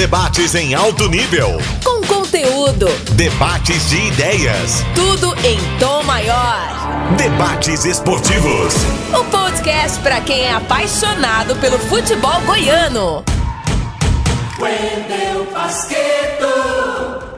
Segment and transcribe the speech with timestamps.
[0.00, 1.58] Debates em alto nível.
[1.84, 2.86] Com conteúdo.
[3.16, 4.82] Debates de ideias.
[4.94, 7.14] Tudo em tom maior.
[7.18, 8.72] Debates esportivos.
[9.12, 13.22] O podcast para quem é apaixonado pelo futebol goiano.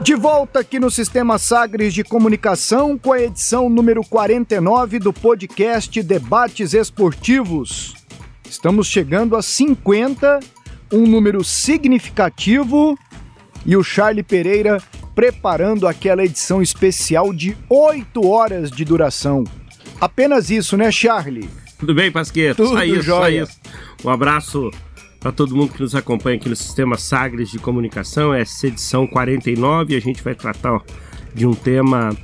[0.01, 6.01] De volta aqui no Sistema Sagres de Comunicação com a edição número 49 do podcast
[6.01, 7.93] Debates Esportivos.
[8.49, 10.39] Estamos chegando a 50,
[10.93, 12.97] um número significativo,
[13.65, 14.81] e o Charlie Pereira
[15.15, 19.43] preparando aquela edição especial de 8 horas de duração.
[19.99, 21.49] Apenas isso, né, Charlie?
[21.79, 22.57] Tudo bem, Pasqueto?
[22.57, 23.45] Tudo só isso, jóia.
[23.45, 23.59] só isso.
[24.05, 24.71] Um abraço
[25.19, 28.33] para todo mundo que nos acompanha aqui no Sistema Sagres de Comunicação.
[28.33, 30.81] Essa é edição 49 e a gente vai tratar
[31.33, 32.15] de um tema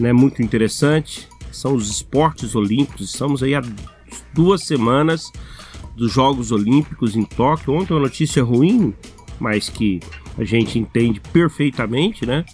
[0.00, 1.28] né, muito interessante.
[1.52, 3.10] São os esportes olímpicos.
[3.10, 3.62] Estamos aí há
[4.32, 5.30] duas semanas
[5.96, 7.74] dos Jogos Olímpicos em Tóquio.
[7.74, 8.94] Ontem uma notícia ruim,
[9.40, 10.00] mas que
[10.38, 12.44] a gente entende perfeitamente, né?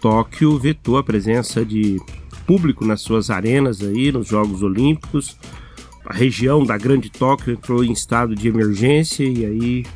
[0.00, 2.00] Tóquio vetou a presença de
[2.46, 5.36] público nas suas arenas aí nos Jogos Olímpicos.
[6.04, 9.86] A região da Grande Tóquio entrou em estado de emergência e aí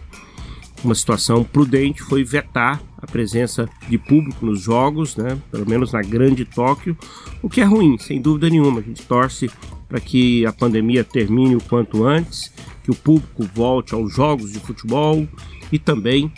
[0.83, 5.39] uma situação prudente foi vetar a presença de público nos jogos, né?
[5.51, 6.97] Pelo menos na Grande Tóquio,
[7.43, 8.81] o que é ruim, sem dúvida nenhuma.
[8.81, 9.51] A gente torce
[9.89, 12.53] para que a pandemia termine o quanto antes,
[12.91, 15.27] que o público volte aos jogos de futebol
[15.71, 16.33] e também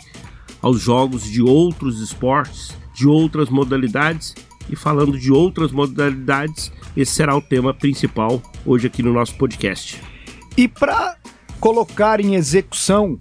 [0.61, 4.35] aos jogos de outros esportes, de outras modalidades.
[4.69, 10.01] E falando de outras modalidades, esse será o tema principal hoje aqui no nosso podcast.
[10.55, 11.17] E para
[11.59, 13.17] colocar em execução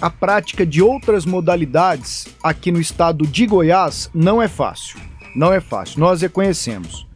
[0.00, 4.98] a prática de outras modalidades aqui no estado de Goiás não é fácil.
[5.36, 7.06] Não é fácil, nós reconhecemos.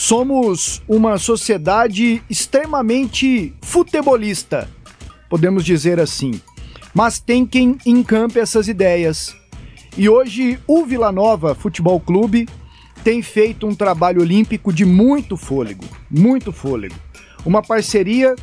[0.00, 4.68] Somos uma sociedade extremamente futebolista,
[5.28, 6.40] podemos dizer assim.
[6.94, 9.36] Mas tem quem encampe essas ideias.
[9.96, 12.48] E hoje o Vila Nova Futebol Clube
[13.02, 16.94] tem feito um trabalho olímpico de muito fôlego, muito fôlego.
[17.44, 18.34] Uma parceria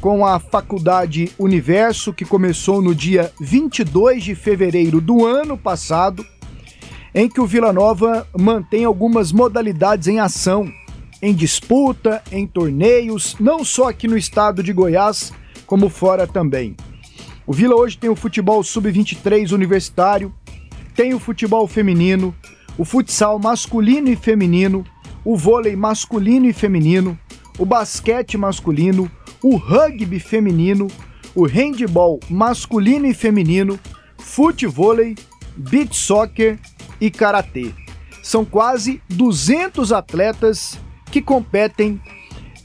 [0.00, 6.24] com a Faculdade Universo, que começou no dia 22 de fevereiro do ano passado,
[7.14, 10.70] em que o Vila Nova mantém algumas modalidades em ação,
[11.22, 15.32] em disputa, em torneios, não só aqui no estado de Goiás,
[15.66, 16.76] como fora também.
[17.46, 20.32] O Vila hoje tem o futebol sub-23 universitário,
[20.94, 22.34] tem o futebol feminino,
[22.78, 24.84] o futsal masculino e feminino,
[25.24, 27.18] o vôlei masculino e feminino,
[27.58, 29.10] o basquete masculino,
[29.42, 30.88] o rugby feminino,
[31.34, 33.78] o handball masculino e feminino,
[34.18, 35.14] futevôlei,
[35.56, 36.58] beach soccer
[37.00, 37.72] e karatê.
[38.22, 40.78] São quase 200 atletas
[41.10, 42.00] que competem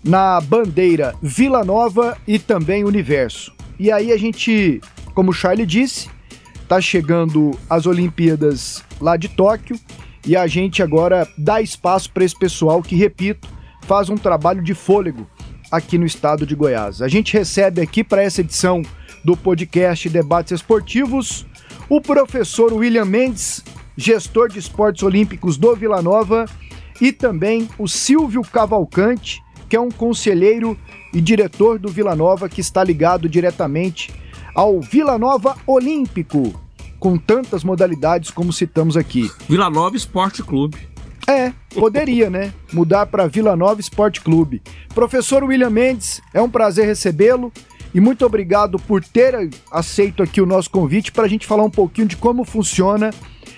[0.04, 3.54] na bandeira Vila Nova e também Universo.
[3.78, 4.82] E aí a gente,
[5.14, 6.10] como o Charlie disse,
[6.68, 9.80] tá chegando as Olimpíadas lá de Tóquio
[10.26, 13.48] e a gente agora dá espaço para esse pessoal que, repito,
[13.84, 15.28] faz um trabalho de fôlego
[15.72, 17.02] aqui no estado de Goiás.
[17.02, 18.82] A gente recebe aqui para essa edição
[19.24, 21.46] do podcast Debates Esportivos
[21.90, 23.64] o professor William Mendes,
[23.98, 26.46] gestor de esportes olímpicos do Vila Nova,
[27.02, 30.78] e também o Silvio Cavalcante, que é um conselheiro
[31.14, 34.12] e diretor do Vila Nova que está ligado diretamente
[34.56, 36.60] ao Vila Nova Olímpico,
[37.00, 39.32] com tantas modalidades como citamos aqui.
[39.48, 40.78] Vila Nova Esporte Clube.
[41.28, 42.52] É, poderia, né?
[42.74, 44.62] Mudar para Vila Nova Esporte Clube.
[44.96, 47.54] Professor William Mendes, é um prazer recebê-lo
[47.94, 51.70] e muito obrigado por ter aceito aqui o nosso convite para a gente falar um
[51.70, 53.12] pouquinho de como funciona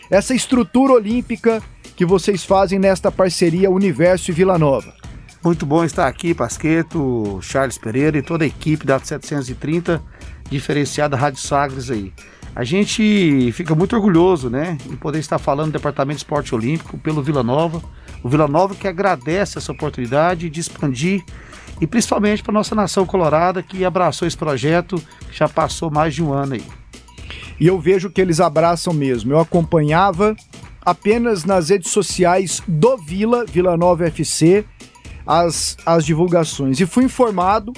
[0.10, 1.64] essa estrutura olímpica
[1.96, 5.00] que vocês fazem nesta parceria Universo e Vila Nova.
[5.44, 10.00] Muito bom estar aqui, Pasqueto, Charles Pereira e toda a equipe da 730,
[10.52, 12.13] diferenciada Rádio Sagres aí.
[12.56, 16.96] A gente fica muito orgulhoso, né, em poder estar falando do Departamento de Esporte Olímpico
[17.00, 17.81] pelo Vila Nova.
[18.22, 21.24] O Vila Nova que agradece essa oportunidade de expandir
[21.80, 26.22] e principalmente para nossa nação colorada que abraçou esse projeto que já passou mais de
[26.22, 26.63] um ano aí.
[27.59, 29.33] E eu vejo que eles abraçam mesmo.
[29.33, 30.36] Eu acompanhava
[30.86, 34.66] apenas nas redes sociais do Vila, Vila Nova FC,
[35.31, 36.81] as, as divulgações.
[36.81, 37.72] E fui informado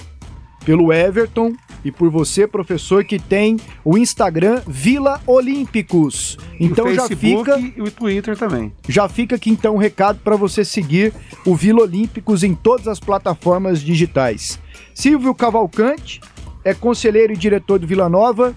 [0.65, 1.53] pelo Everton
[1.85, 6.37] e por você, professor, que tem o Instagram Vila Olímpicos.
[6.59, 8.73] Então o já fica e o Twitter também.
[8.89, 11.13] já fica aqui então um recado para você seguir
[11.45, 14.59] o Vila Olímpicos em todas as plataformas digitais.
[14.95, 16.21] Silvio Cavalcante
[16.63, 18.55] é conselheiro e diretor do Vila Nova,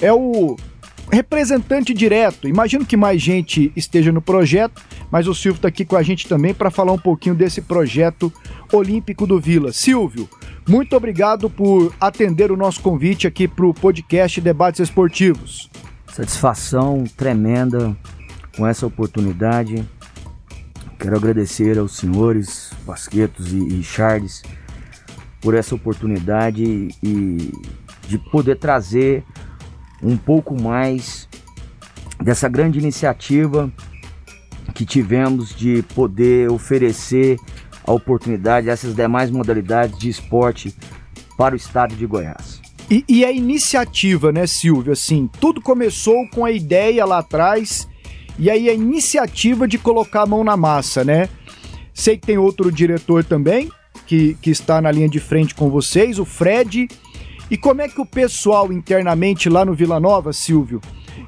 [0.00, 0.56] é o
[1.10, 2.48] representante direto.
[2.48, 6.28] Imagino que mais gente esteja no projeto, mas o Silvio está aqui com a gente
[6.28, 8.32] também para falar um pouquinho desse projeto
[8.72, 9.72] olímpico do Vila.
[9.72, 10.28] Silvio,
[10.68, 15.70] muito obrigado por atender o nosso convite aqui para o podcast Debates Esportivos.
[16.12, 17.96] Satisfação tremenda
[18.56, 19.84] com essa oportunidade.
[20.98, 24.42] Quero agradecer aos senhores Basquetos e, e Charles
[25.40, 27.52] por essa oportunidade e
[28.08, 29.22] de poder trazer
[30.02, 31.28] um pouco mais
[32.22, 33.70] dessa grande iniciativa
[34.74, 37.38] que tivemos de poder oferecer
[37.84, 40.74] a oportunidade dessas demais modalidades de esporte
[41.38, 42.60] para o estado de Goiás.
[42.90, 44.92] E, e, a iniciativa, né, Silvio?
[44.92, 47.88] Assim, tudo começou com a ideia lá atrás
[48.38, 51.28] e aí a iniciativa de colocar a mão na massa, né?
[51.92, 53.70] Sei que tem outro diretor também
[54.06, 56.88] que, que está na linha de frente com vocês, o Fred.
[57.50, 60.80] E como é que o pessoal internamente lá no Vila Nova, Silvio,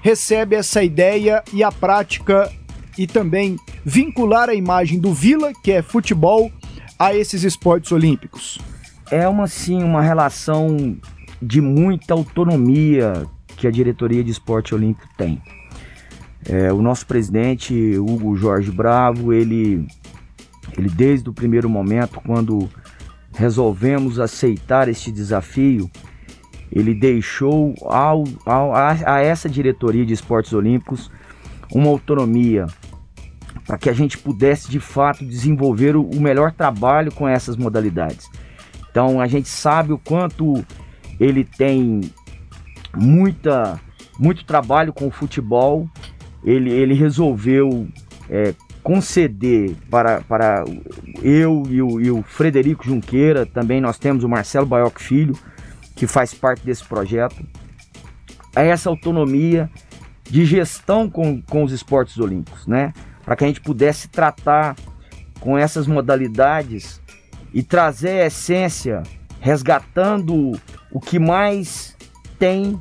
[0.02, 2.50] recebe essa ideia e a prática
[2.96, 6.50] e também vincular a imagem do Vila, que é futebol,
[6.98, 8.58] a esses esportes olímpicos?
[9.10, 10.96] É uma sim uma relação
[11.40, 13.24] de muita autonomia
[13.56, 15.40] que a diretoria de esporte olímpico tem.
[16.48, 19.86] É, o nosso presidente Hugo Jorge Bravo, ele,
[20.76, 22.68] ele desde o primeiro momento, quando
[23.32, 25.88] resolvemos aceitar este desafio,
[26.70, 31.10] ele deixou ao, ao, a, a essa diretoria de esportes olímpicos
[31.72, 32.66] uma autonomia
[33.66, 38.30] para que a gente pudesse de fato desenvolver o, o melhor trabalho com essas modalidades.
[38.90, 40.64] Então a gente sabe o quanto
[41.20, 42.00] ele tem
[42.96, 43.80] muita,
[44.18, 45.88] muito trabalho com o futebol.
[46.44, 47.88] Ele, ele resolveu
[48.30, 50.64] é, conceder para, para
[51.22, 55.36] eu e o, e o, Frederico Junqueira, também nós temos o Marcelo Baioc Filho,
[55.98, 57.44] que faz parte desse projeto,
[58.54, 59.68] essa autonomia
[60.22, 62.92] de gestão com, com os esportes olímpicos, né?
[63.24, 64.76] Para que a gente pudesse tratar
[65.40, 67.00] com essas modalidades
[67.52, 69.02] e trazer a essência,
[69.40, 70.52] resgatando
[70.92, 71.96] o que mais
[72.38, 72.80] tem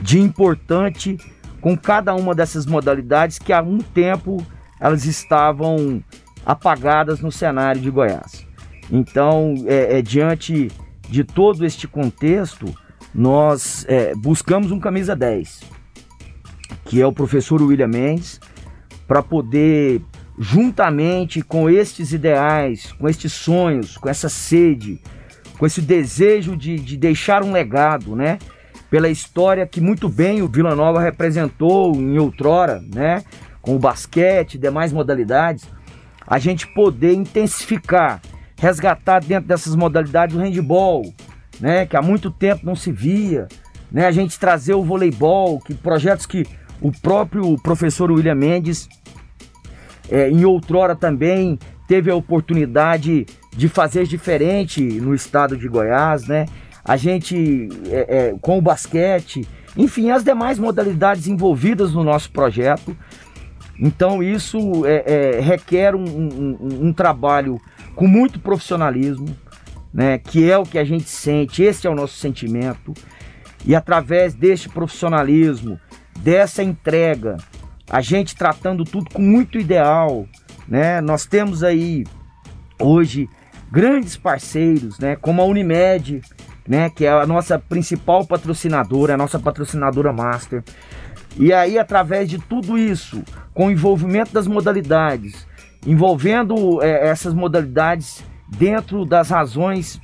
[0.00, 1.18] de importante
[1.60, 4.46] com cada uma dessas modalidades que há um tempo
[4.78, 6.00] elas estavam
[6.46, 8.46] apagadas no cenário de Goiás.
[8.90, 10.70] Então, é, é diante
[11.12, 12.74] de todo este contexto,
[13.14, 15.60] nós é, buscamos um camisa 10,
[16.86, 18.40] que é o professor William Mendes,
[19.06, 20.00] para poder,
[20.38, 25.02] juntamente com estes ideais, com estes sonhos, com essa sede,
[25.58, 28.38] com esse desejo de, de deixar um legado, né?
[28.88, 33.22] Pela história que muito bem o Vila Nova representou em outrora, né?
[33.60, 35.68] Com o basquete, demais modalidades,
[36.26, 38.22] a gente poder intensificar,
[38.62, 41.12] resgatar dentro dessas modalidades o handball,
[41.60, 41.84] né?
[41.84, 43.48] Que há muito tempo não se via,
[43.90, 44.06] né?
[44.06, 46.46] A gente trazer o voleibol, que projetos que
[46.80, 48.88] o próprio professor William Mendes,
[50.08, 56.46] é, em outrora também teve a oportunidade de fazer diferente no estado de Goiás, né?
[56.84, 59.44] A gente, é, é, com o basquete,
[59.76, 62.96] enfim, as demais modalidades envolvidas no nosso projeto.
[63.84, 67.60] Então, isso é, é, requer um, um, um, trabalho
[67.96, 69.36] com muito profissionalismo,
[69.92, 70.18] né?
[70.18, 72.94] Que é o que a gente sente, esse é o nosso sentimento.
[73.66, 75.80] E através deste profissionalismo,
[76.20, 77.38] dessa entrega,
[77.90, 80.28] a gente tratando tudo com muito ideal,
[80.68, 81.00] né?
[81.00, 82.04] Nós temos aí
[82.80, 83.28] hoje
[83.68, 86.20] grandes parceiros, né, como a Unimed,
[86.68, 90.62] né, que é a nossa principal patrocinadora, a nossa patrocinadora master.
[91.36, 93.22] E aí, através de tudo isso,
[93.54, 95.46] com o envolvimento das modalidades,
[95.86, 100.00] envolvendo é, essas modalidades dentro das razões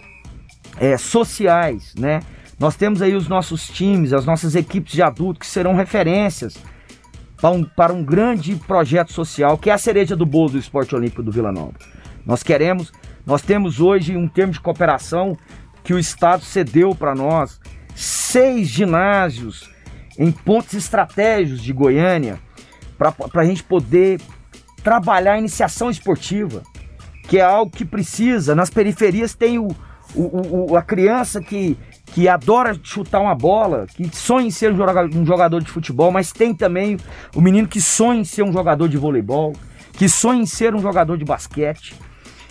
[0.79, 2.21] é, sociais, né?
[2.59, 6.57] Nós temos aí os nossos times, as nossas equipes de adultos que serão referências
[7.37, 10.95] para um, para um grande projeto social que é a cereja do bolo do esporte
[10.95, 11.75] olímpico do Vila Nova.
[12.27, 12.93] Nós queremos
[13.25, 15.37] nós temos hoje um termo de cooperação
[15.85, 17.61] que o Estado cedeu para nós,
[17.95, 19.71] seis ginásios
[20.19, 22.41] em pontos estratégicos de Goiânia,
[22.99, 24.21] para a gente poder
[24.83, 26.63] trabalhar a iniciação esportiva,
[27.29, 28.55] que é algo que precisa.
[28.55, 29.69] Nas periferias tem o,
[30.15, 35.25] o, o, a criança que, que adora chutar uma bola, que sonha em ser um
[35.25, 36.99] jogador, de futebol, mas tem também
[37.35, 39.55] o menino que sonha em ser um jogador de voleibol,
[39.93, 41.95] que sonha em ser um jogador de basquete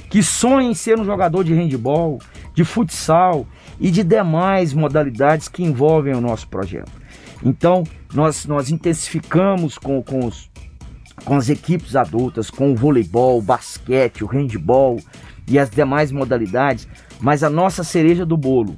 [0.10, 2.20] que sonha em ser um jogador de handball,
[2.54, 3.46] de futsal
[3.80, 6.92] e de demais modalidades que envolvem o nosso projeto.
[7.44, 10.50] Então, nós, nós intensificamos com, com, os,
[11.24, 15.00] com as equipes adultas, com o voleibol, o basquete, o handball
[15.48, 16.88] e as demais modalidades,
[17.20, 18.78] mas a nossa cereja do bolo,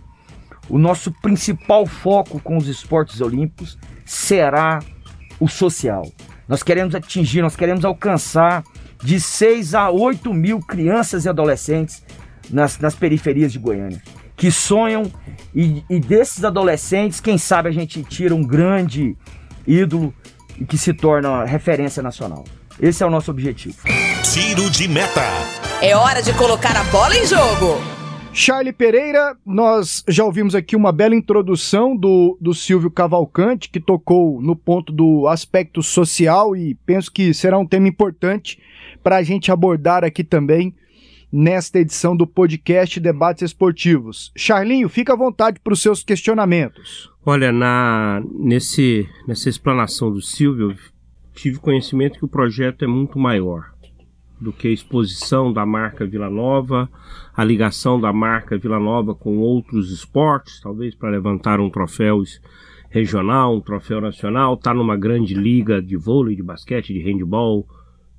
[0.69, 4.79] o nosso principal foco com os esportes olímpicos será
[5.39, 6.03] o social.
[6.47, 8.63] Nós queremos atingir, nós queremos alcançar
[9.03, 12.03] de 6 a 8 mil crianças e adolescentes
[12.49, 14.01] nas, nas periferias de Goiânia,
[14.39, 15.11] que sonham
[15.53, 19.17] e, e, desses adolescentes, quem sabe a gente tira um grande,
[19.67, 20.13] ídolo
[20.57, 22.45] e que se torna referência nacional.
[22.79, 23.77] Esse é o nosso objetivo.
[24.23, 25.21] Tiro de meta.
[25.81, 27.81] É hora de colocar a bola em jogo.
[28.31, 34.41] Charlie Pereira, nós já ouvimos aqui uma bela introdução do, do Silvio Cavalcante, que tocou
[34.41, 38.57] no ponto do aspecto social e penso que será um tema importante
[39.03, 40.73] para a gente abordar aqui também
[41.31, 44.31] nesta edição do podcast Debates Esportivos.
[44.35, 47.11] Charlinho, fica à vontade para os seus questionamentos.
[47.25, 50.75] Olha, na, nesse, nessa explanação do Silvio,
[51.33, 53.71] tive conhecimento que o projeto é muito maior
[54.39, 56.89] do que a exposição da marca Vila Nova,
[57.35, 62.23] a ligação da marca Vila Nova com outros esportes, talvez para levantar um troféu
[62.89, 67.67] regional, um troféu nacional, está numa grande liga de vôlei, de basquete, de handball,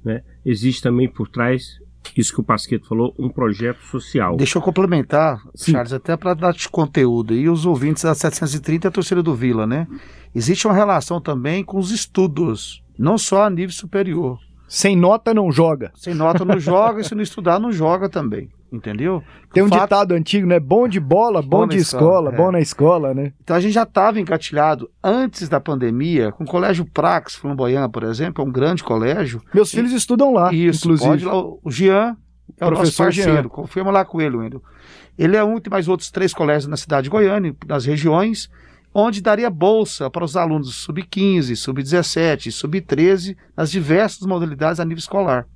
[0.04, 0.22] né?
[0.44, 1.79] Existe também por trás
[2.16, 4.36] isso que o Pasqueto falou, um projeto social.
[4.36, 5.72] Deixa eu complementar, Sim.
[5.72, 7.34] Charles, até para dar de conteúdo.
[7.34, 9.86] E os ouvintes da 730 a torcida do Vila, né?
[10.34, 14.38] Existe uma relação também com os estudos, não só a nível superior.
[14.68, 15.90] Sem nota não joga.
[15.96, 18.48] Sem nota não joga, e se não estudar não joga também.
[18.72, 19.22] Entendeu?
[19.52, 19.82] Tem um fato...
[19.82, 20.60] ditado antigo, né?
[20.60, 22.36] Bom de bola, bom, bom de escola, escola é.
[22.36, 23.32] bom na escola, né?
[23.42, 28.04] Então a gente já estava engatilhado antes da pandemia, com o Colégio Prax, Flamboyant, por
[28.04, 29.42] exemplo, é um grande colégio.
[29.52, 29.76] Meus e...
[29.76, 31.08] filhos estudam lá, Isso, inclusive.
[31.08, 32.16] Pode lá, o Jean
[32.58, 33.32] é o professor nosso parceiro.
[33.32, 33.48] Jean.
[33.48, 34.62] Confirma lá com ele, Wendel.
[35.18, 38.48] Ele é um e mais outros três colégios na cidade de Goiânia, nas regiões,
[38.94, 45.46] onde daria bolsa para os alunos sub-15, sub-17, sub-13, nas diversas modalidades a nível escolar.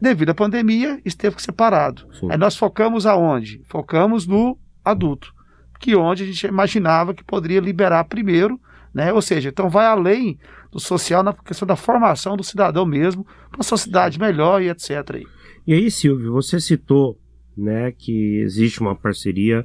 [0.00, 2.06] Devido à pandemia, isso teve que ser parado.
[2.18, 2.28] Sim.
[2.30, 3.62] Aí nós focamos aonde?
[3.64, 5.34] Focamos no adulto,
[5.80, 8.60] que onde a gente imaginava que poderia liberar primeiro,
[8.94, 9.12] né?
[9.12, 10.38] Ou seja, então vai além
[10.70, 15.24] do social na questão da formação do cidadão mesmo, para uma sociedade melhor e etc.
[15.66, 17.18] E aí, Silvio, você citou
[17.56, 19.64] né, que existe uma parceria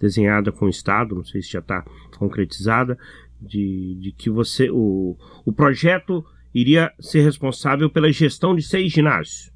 [0.00, 1.84] desenhada com o Estado, não sei se já está
[2.16, 2.96] concretizada,
[3.40, 6.24] de, de que você o, o projeto
[6.54, 9.51] iria ser responsável pela gestão de seis ginásios.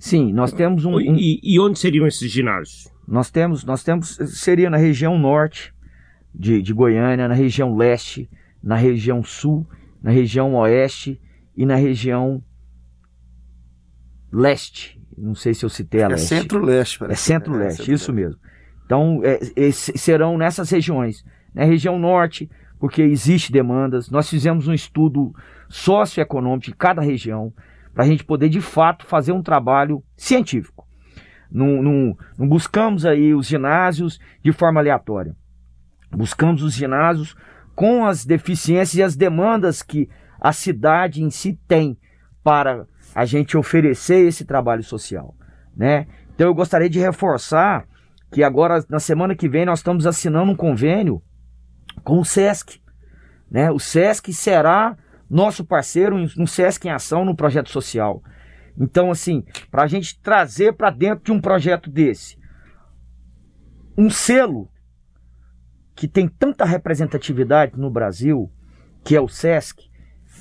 [0.00, 0.94] Sim, nós temos um.
[0.94, 1.14] um...
[1.14, 2.90] E, e, onde seriam esses ginásios?
[3.06, 5.74] Nós temos, nós temos, seria na região norte
[6.34, 8.28] de, de Goiânia, na região leste,
[8.62, 9.68] na região sul,
[10.02, 11.20] na região oeste
[11.54, 12.42] e na região
[14.32, 14.98] leste.
[15.18, 16.28] Não sei se eu citei a é leste.
[16.28, 17.20] Centro-leste, parece.
[17.20, 18.40] É centro-leste, é, isso mesmo.
[18.86, 21.22] Então, é, é, serão nessas regiões.
[21.54, 24.08] Na região norte, porque existe demandas.
[24.08, 25.34] Nós fizemos um estudo
[25.68, 27.52] socioeconômico de cada região
[27.94, 30.86] para a gente poder de fato fazer um trabalho científico.
[31.50, 35.34] Não, buscamos aí os ginásios de forma aleatória.
[36.10, 37.34] Buscamos os ginásios
[37.74, 40.08] com as deficiências e as demandas que
[40.40, 41.98] a cidade em si tem
[42.42, 45.34] para a gente oferecer esse trabalho social,
[45.76, 46.06] né?
[46.34, 47.84] Então eu gostaria de reforçar
[48.30, 51.20] que agora na semana que vem nós estamos assinando um convênio
[52.04, 52.80] com o SESC,
[53.50, 53.70] né?
[53.70, 54.96] O SESC será
[55.30, 58.20] nosso parceiro no Sesc em Ação, no projeto social.
[58.76, 62.36] Então, assim, para a gente trazer para dentro de um projeto desse
[63.96, 64.68] um selo
[65.94, 68.50] que tem tanta representatividade no Brasil,
[69.04, 69.90] que é o SESC,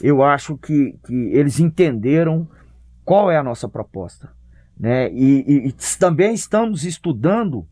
[0.01, 2.49] eu acho que, que eles entenderam
[3.03, 4.31] qual é a nossa proposta.
[4.79, 5.11] Né?
[5.11, 7.67] E, e, e também estamos estudando,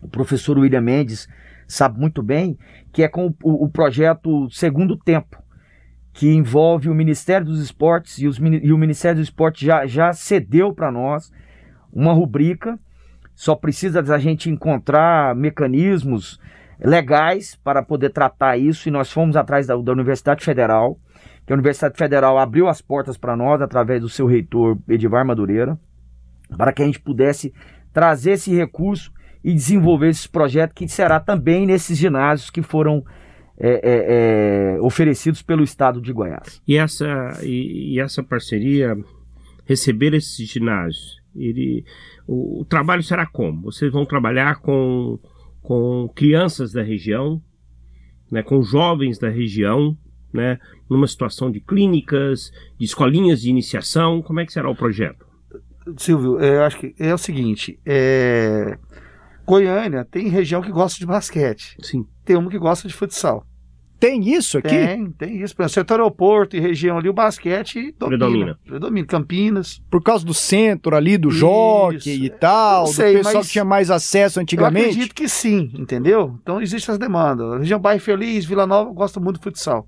[0.00, 1.28] o professor William Mendes
[1.68, 2.58] sabe muito bem,
[2.92, 5.40] que é com o, o projeto Segundo Tempo
[6.12, 10.12] que envolve o Ministério dos Esportes e, os, e o Ministério dos Esportes já, já
[10.12, 11.32] cedeu para nós
[11.92, 12.78] uma rubrica.
[13.34, 16.38] Só precisa da gente encontrar mecanismos
[16.78, 20.98] legais para poder tratar isso e nós fomos atrás da, da Universidade Federal,
[21.46, 25.78] que a Universidade Federal abriu as portas para nós através do seu reitor Edivar Madureira,
[26.56, 27.52] para que a gente pudesse
[27.92, 29.12] trazer esse recurso
[29.42, 33.04] e desenvolver esse projeto que será também nesses ginásios que foram
[33.62, 36.62] é, é, é, oferecidos pelo estado de Goiás.
[36.66, 38.96] E essa, e, e essa parceria,
[39.66, 41.84] receber esses ginásios, ele,
[42.26, 43.70] o, o, trabalho será como?
[43.70, 45.18] Vocês vão trabalhar com,
[45.60, 47.40] com crianças da região,
[48.32, 49.94] né, com jovens da região,
[50.32, 55.26] né, numa situação de clínicas, de escolinhas de iniciação, como é que será o projeto?
[55.98, 58.78] Silvio, eu acho que é o seguinte, é...
[59.46, 61.76] Goiânia tem região que gosta de basquete.
[61.82, 62.06] Sim.
[62.24, 63.44] Tem uma que gosta de futsal.
[64.00, 64.68] Tem isso aqui?
[64.70, 65.54] Tem, tem isso.
[65.54, 68.18] Por exemplo, setor aeroporto e região ali, o basquete domina.
[68.18, 68.58] Predomina.
[68.64, 69.06] Predomina.
[69.06, 69.82] Campinas.
[69.90, 73.90] Por causa do centro ali, do jockey e tal, sei, do pessoal que tinha mais
[73.90, 74.86] acesso antigamente?
[74.86, 76.38] Eu acredito que sim, entendeu?
[76.42, 77.52] Então existem as demandas.
[77.52, 79.86] A região Bairro Feliz, Vila Nova, gosta muito de futsal.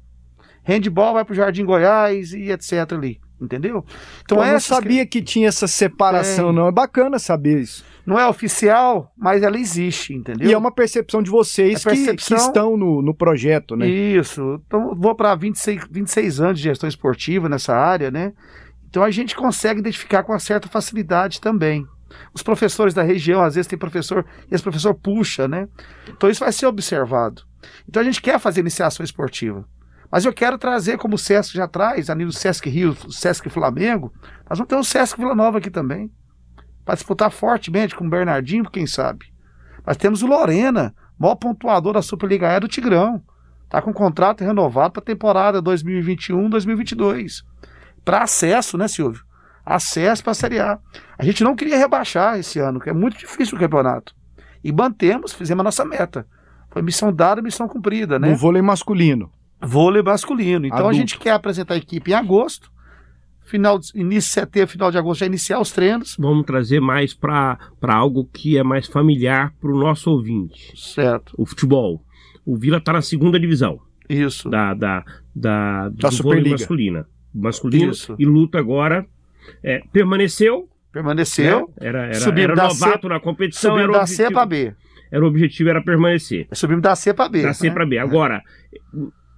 [0.62, 3.19] Handball vai pro Jardim Goiás e etc ali.
[3.40, 3.85] entendeu?
[4.25, 5.21] Então Pô, eu não sabia que...
[5.21, 5.23] que...
[5.23, 6.52] tinha essa separação, é...
[6.52, 6.69] não.
[6.69, 7.85] É bacana saber isso.
[8.04, 10.50] Não é oficial, mas ela existe, entendeu?
[10.50, 12.37] E é uma percepção de vocês é percepção...
[12.37, 13.87] Que, que, estão no, no projeto, né?
[13.87, 14.61] Isso.
[14.66, 18.32] Então, vou para 26, 26 anos de gestão esportiva nessa área, né?
[18.88, 21.87] Então a gente consegue identificar com uma certa facilidade também.
[22.35, 25.66] Os professores da região, às vezes tem professor, e esse professor puxa, né?
[26.09, 27.42] Então isso vai ser observado.
[27.88, 29.64] Então a gente quer fazer iniciação esportiva.
[30.11, 33.49] Mas eu quero trazer, como o Sesc já traz, ali no Sesc Rio, o Sesc
[33.49, 34.12] Flamengo,
[34.49, 36.11] nós vamos ter o Sesc Vila Nova aqui também.
[36.85, 39.27] Para disputar fortemente com o Bernardinho, quem sabe.
[39.85, 43.23] Mas temos o Lorena, maior pontuador da Superliga E do Tigrão.
[43.65, 47.43] Está com contrato renovado para a temporada 2021-2022.
[48.05, 49.25] Para acesso, né, Silvio?
[49.65, 50.79] Acesso para a Série A.
[51.17, 54.15] A gente não queria rebaixar esse ano, que é muito difícil o campeonato.
[54.62, 56.27] E mantemos, fizemos a nossa meta.
[56.71, 58.31] Foi missão dada, missão cumprida, né?
[58.31, 59.31] No vôlei masculino.
[59.61, 60.67] Vôlei masculino.
[60.67, 60.97] Então Adulto.
[60.97, 62.72] a gente quer apresentar a equipe em agosto.
[63.45, 66.17] Final de, início de setembro, final de agosto, já iniciar os treinos.
[66.19, 70.73] Vamos trazer mais para algo que é mais familiar para o nosso ouvinte.
[70.77, 71.35] Certo.
[71.37, 72.03] O futebol.
[72.45, 73.81] O Vila está na segunda divisão.
[74.09, 74.49] Isso.
[74.49, 77.07] Da, da, da, da vôlei masculina.
[77.35, 77.93] Masculino.
[77.93, 78.15] Isso.
[78.19, 79.07] E luta agora.
[79.63, 80.69] É, permaneceu.
[80.93, 81.73] Permaneceu.
[81.81, 81.89] Né?
[81.89, 83.73] Era, era, era novato C, na competição.
[83.73, 84.75] Subiu da C para B.
[85.11, 86.47] Era o objetivo era permanecer.
[86.53, 87.43] Subimos da C para B.
[87.43, 87.75] Da C né?
[87.75, 87.99] para B.
[87.99, 88.43] Agora,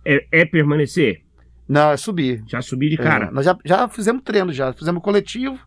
[0.04, 1.23] é, é, permanecer?
[1.68, 2.44] Não, é subir.
[2.46, 3.26] Já subir de cara.
[3.26, 5.58] É, nós já, já fizemos treino, já fizemos coletivo,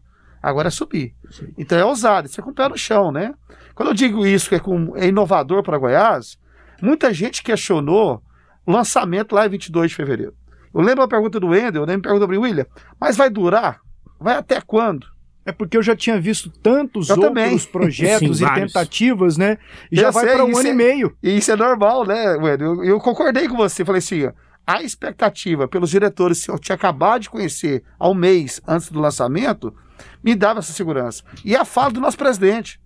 [0.42, 1.16] agora é subir.
[1.30, 1.48] Sim.
[1.58, 3.34] Então é ousado, isso é com o pé no chão, né?
[3.74, 6.38] Quando eu digo isso, que é, com, é inovador para Goiás,
[6.82, 8.22] muita gente questionou
[8.66, 10.34] o lançamento lá em 22 de fevereiro.
[10.74, 12.66] Eu lembro a pergunta do Wendel, eu lembro a pergunta do William,
[13.00, 13.80] mas vai durar?
[14.20, 15.08] Vai até quando?
[15.46, 17.58] É porque eu já tinha visto tantos eu outros também.
[17.72, 18.74] projetos Sim, e vários.
[18.74, 19.58] tentativas, né?
[19.90, 21.16] E já vai para um ano é, e meio.
[21.24, 22.76] E isso é normal, né, Wendel?
[22.76, 23.86] Eu, eu concordei com você.
[23.86, 24.34] Falei assim, ó,
[24.68, 29.74] a expectativa pelos diretores, se eu tinha acabado de conhecer ao mês antes do lançamento,
[30.22, 31.24] me dava essa segurança.
[31.46, 32.78] E a fala do nosso presidente,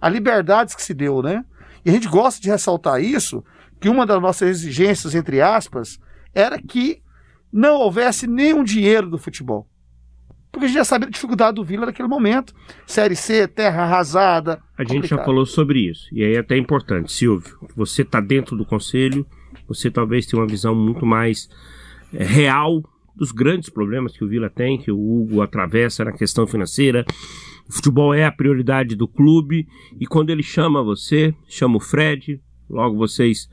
[0.00, 1.44] a liberdade que se deu, né?
[1.84, 3.44] E a gente gosta de ressaltar isso,
[3.80, 6.00] que uma das nossas exigências, entre aspas,
[6.34, 7.00] era que
[7.52, 9.68] não houvesse nenhum dinheiro do futebol.
[10.50, 12.52] Porque a gente já sabia a dificuldade do Vila naquele momento.
[12.88, 14.60] Série C, terra arrasada.
[14.76, 16.08] A gente já falou sobre isso.
[16.12, 19.24] E aí é até importante, Silvio, você está dentro do conselho,
[19.70, 21.48] você talvez tenha uma visão muito mais
[22.12, 22.82] é, real
[23.14, 27.04] dos grandes problemas que o Vila tem, que o Hugo atravessa na questão financeira.
[27.68, 29.68] O futebol é a prioridade do clube.
[30.00, 33.48] E quando ele chama você, chama o Fred, logo vocês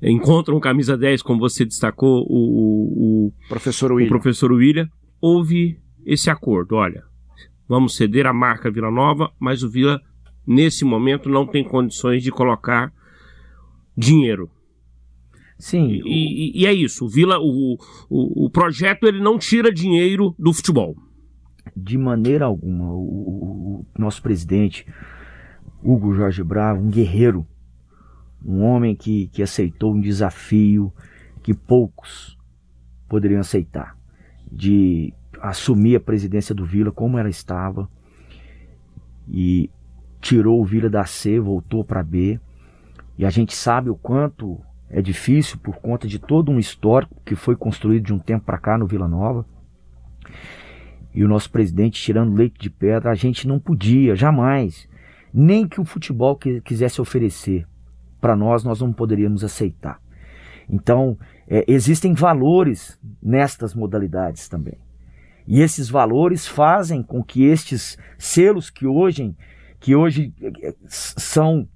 [0.00, 4.06] encontram camisa 10, como você destacou, o, o, o professor William.
[4.06, 4.88] O professor William.
[5.20, 6.76] Houve esse acordo.
[6.76, 7.02] Olha,
[7.68, 10.00] vamos ceder a marca Vila Nova, mas o Vila,
[10.46, 12.92] nesse momento, não tem condições de colocar
[13.96, 14.48] dinheiro.
[15.58, 15.88] Sim.
[15.88, 17.06] E, e, e é isso.
[17.06, 20.96] O Vila, o, o, o, projeto, ele não tira dinheiro do futebol.
[21.76, 22.92] De maneira alguma.
[22.92, 24.86] O, o nosso presidente,
[25.82, 27.46] Hugo Jorge Bravo, um guerreiro,
[28.44, 30.92] um homem que, que aceitou um desafio
[31.42, 32.36] que poucos
[33.08, 33.96] poderiam aceitar,
[34.50, 37.88] de assumir a presidência do Vila como ela estava
[39.28, 39.70] e
[40.20, 42.40] tirou o Vila da C, voltou para B.
[43.18, 44.60] E a gente sabe o quanto
[44.96, 48.56] é difícil por conta de todo um histórico que foi construído de um tempo para
[48.56, 49.44] cá no Vila Nova.
[51.12, 54.88] E o nosso presidente tirando leite de pedra, a gente não podia, jamais,
[55.34, 57.66] nem que o futebol quisesse oferecer
[58.22, 60.00] para nós, nós não poderíamos aceitar.
[60.66, 64.78] Então, é, existem valores nestas modalidades também.
[65.46, 69.36] E esses valores fazem com que estes selos que hoje,
[69.78, 71.68] que hoje eh, são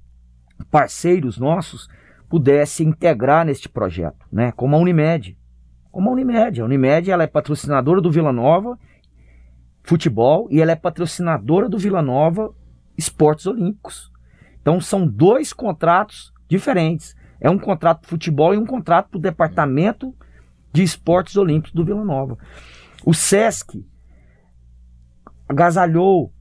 [0.70, 1.86] parceiros nossos
[2.30, 4.52] pudessem integrar neste projeto, né?
[4.52, 5.36] Como a Unimed.
[5.90, 6.60] Como a Unimed.
[6.60, 8.78] A Unimed ela é patrocinadora do Vila Nova
[9.82, 12.54] Futebol e ela é patrocinadora do Vila Nova
[12.96, 14.12] Esportes Olímpicos.
[14.62, 17.16] Então são dois contratos diferentes.
[17.40, 20.14] É um contrato de futebol e um contrato para o departamento
[20.72, 22.38] de esportes olímpicos do Vila Nova.
[23.04, 23.84] O SESC
[25.48, 26.32] agasalhou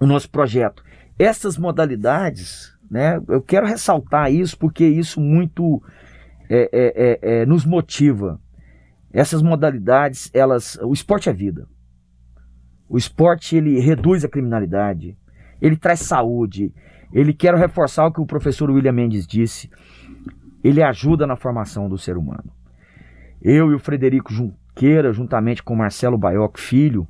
[0.00, 0.82] o nosso projeto.
[1.18, 5.82] Essas modalidades, né, eu quero ressaltar isso porque isso muito
[6.48, 8.40] é, é, é, é, nos motiva.
[9.12, 11.66] Essas modalidades, elas, o esporte é vida.
[12.88, 15.16] O esporte ele reduz a criminalidade,
[15.60, 16.72] ele traz saúde.
[17.12, 19.70] Ele quero reforçar o que o professor William Mendes disse.
[20.62, 22.52] Ele ajuda na formação do ser humano.
[23.40, 27.06] Eu e o Frederico Junqueira, juntamente com Marcelo Baioc Filho,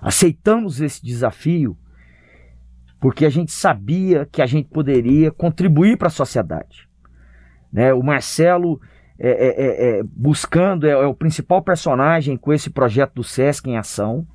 [0.00, 1.76] aceitamos esse desafio
[3.00, 6.88] porque a gente sabia que a gente poderia contribuir para a sociedade.
[7.72, 7.92] Né?
[7.92, 8.80] O Marcelo
[9.18, 13.76] é, é, é, buscando, é, é, o principal personagem com esse projeto do Sesc em
[13.76, 14.26] ação.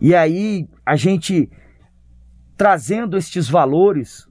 [0.00, 1.50] E aí a gente
[2.56, 4.28] trazendo estes valores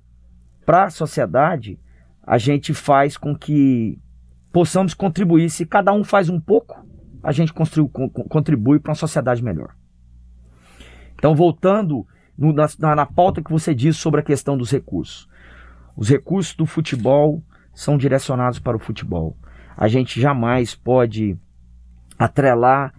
[0.66, 1.80] para a sociedade,
[2.24, 4.00] a gente faz com que
[4.52, 5.50] possamos contribuir.
[5.50, 6.86] Se cada um faz um pouco,
[7.24, 9.76] a gente contribui para uma sociedade melhor.
[11.16, 12.08] Então, voltando
[12.42, 15.30] no, na, na pauta que você disse sobre a questão dos recursos.
[15.96, 19.38] Os recursos do futebol são direcionados para o futebol.
[19.78, 21.38] A gente jamais pode
[22.18, 22.94] atrelar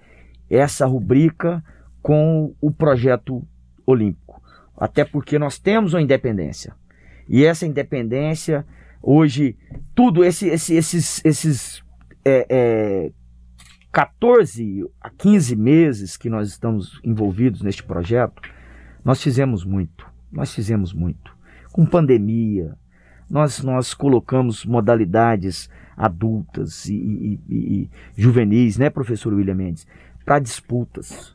[0.49, 1.63] essa rubrica
[2.01, 3.47] com o projeto
[3.85, 4.41] olímpico,
[4.77, 6.75] até porque nós temos uma independência.
[7.29, 8.65] E essa independência,
[9.03, 9.57] hoje,
[9.95, 11.85] tudo, esse, esse, esses, esses
[12.25, 13.13] é, é,
[13.91, 18.41] 14 a 15 meses que nós estamos envolvidos neste projeto,
[19.05, 20.07] nós fizemos muito.
[20.31, 21.37] Nós fizemos muito.
[21.73, 22.77] Com pandemia,
[23.29, 29.87] nós, nós colocamos modalidades adultas e, e, e juvenis, né, professor William Mendes,
[30.25, 31.35] para disputas,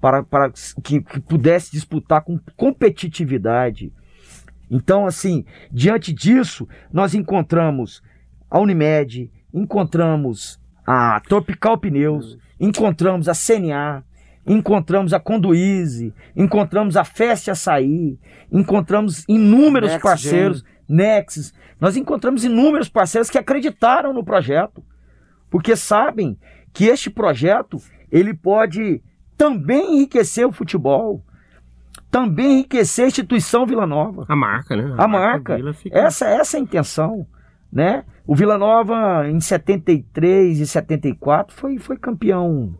[0.00, 0.50] para, para
[0.82, 3.92] que, que pudesse disputar com competitividade.
[4.70, 8.02] Então, assim, diante disso, nós encontramos
[8.50, 14.04] a Unimed, encontramos a Tropical Pneus, encontramos a CNA,
[14.46, 18.18] encontramos a Conduíze, encontramos a Feste Açaí,
[18.50, 20.58] encontramos inúmeros Next parceiros.
[20.58, 20.76] Gen.
[20.88, 21.52] Nexus.
[21.80, 24.84] Nós encontramos inúmeros parceiros que acreditaram no projeto,
[25.50, 26.38] porque sabem
[26.72, 27.78] que este projeto
[28.10, 29.02] ele pode
[29.36, 31.22] também enriquecer o futebol,
[32.10, 34.24] também enriquecer a instituição Vila Nova.
[34.28, 34.94] A marca, né?
[34.96, 35.58] A, a marca.
[35.58, 35.74] marca.
[35.74, 35.98] Fica...
[35.98, 37.26] Essa, essa é a intenção,
[37.72, 38.04] né?
[38.26, 42.74] O Vila Nova em 73 e 74 foi, foi campeão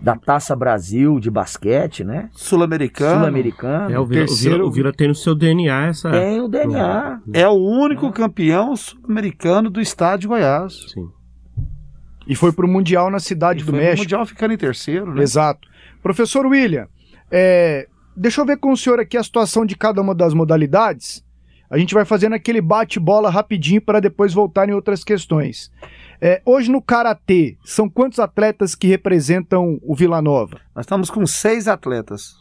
[0.00, 2.28] da Taça Brasil de basquete, né?
[2.32, 3.18] Sul-americano.
[3.18, 3.92] Sul-americano.
[3.92, 4.56] É, o Vila, Terceiro...
[4.56, 6.10] o, Vila, o Vila tem no seu DNA essa.
[6.10, 7.20] Tem o DNA.
[7.32, 8.12] É o único é.
[8.12, 10.86] campeão sul-americano do estado de Goiás.
[10.94, 11.08] Sim.
[12.26, 13.96] E foi para o Mundial na cidade e do México.
[13.96, 15.22] O Mundial ficando em terceiro, né?
[15.22, 15.66] Exato.
[16.02, 16.86] Professor William,
[17.30, 21.24] é, deixa eu ver com o senhor aqui a situação de cada uma das modalidades.
[21.70, 25.70] A gente vai fazendo aquele bate-bola rapidinho para depois voltar em outras questões.
[26.20, 30.60] É, hoje no Karatê, são quantos atletas que representam o Vila Nova?
[30.74, 32.34] Nós estamos com seis atletas.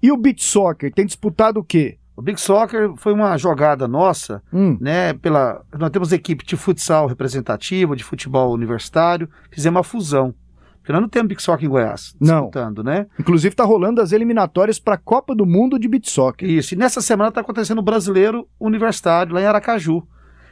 [0.00, 1.98] E o Beach Soccer, tem disputado o quê?
[2.18, 4.76] O Big Soccer foi uma jogada nossa, hum.
[4.80, 5.12] né?
[5.12, 10.34] Pela, nós temos equipe de futsal representativa, de futebol universitário, fizemos uma fusão.
[10.78, 12.42] Porque nós não temos Big Soccer em Goiás não.
[12.42, 13.06] disputando, né?
[13.20, 16.48] Inclusive está rolando as eliminatórias para a Copa do Mundo de Beach Soccer.
[16.50, 20.04] Isso, e nessa semana está acontecendo o Brasileiro Universitário lá em Aracaju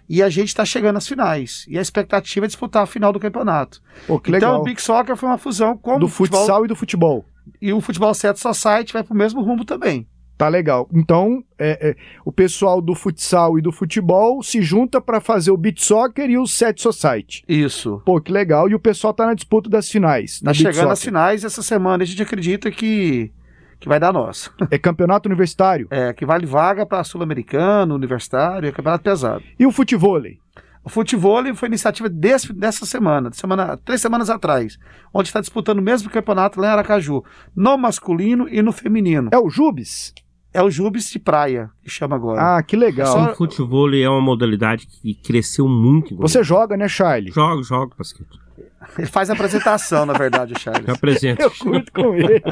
[0.09, 1.65] e a gente está chegando às finais.
[1.69, 3.81] E a expectativa é disputar a final do campeonato.
[4.07, 4.61] Pô, então legal.
[4.61, 7.25] o Big Soccer foi uma fusão com do futebol, futsal e do futebol.
[7.61, 10.07] E o futebol set society vai para o mesmo rumo também.
[10.37, 10.87] Tá legal.
[10.93, 15.57] Então, é, é, o pessoal do futsal e do futebol se junta para fazer o
[15.57, 17.43] beat soccer e o set society.
[17.49, 18.03] Isso.
[18.05, 18.69] Pô, que legal.
[18.69, 20.41] E o pessoal tá na disputa das finais.
[20.41, 22.03] Tá chegando às finais essa semana.
[22.03, 23.33] A gente acredita que
[23.81, 24.51] que vai dar nós.
[24.71, 25.87] É campeonato universitário?
[25.91, 29.43] É, que vale vaga para sul-americano, universitário, é campeonato pesado.
[29.59, 30.39] E o futevôlei?
[30.83, 34.79] O futevôlei foi iniciativa desse, dessa semana, semana, três semanas atrás,
[35.13, 37.25] onde está disputando o mesmo campeonato lá em Aracaju,
[37.57, 39.31] no masculino e no feminino.
[39.33, 40.15] É o Jubes?
[40.57, 42.57] É o Jubes de praia, que chama agora.
[42.57, 43.13] Ah, que legal.
[43.13, 43.33] Só...
[43.33, 46.17] O futebol é uma modalidade que cresceu muito.
[46.17, 47.31] Você joga, né, Charlie?
[47.31, 48.39] Jogo, jogo, Pasquito.
[48.97, 50.89] Ele faz a apresentação, na verdade, o Charles.
[50.89, 51.43] Eu apresento.
[51.43, 52.43] Eu curto com ele.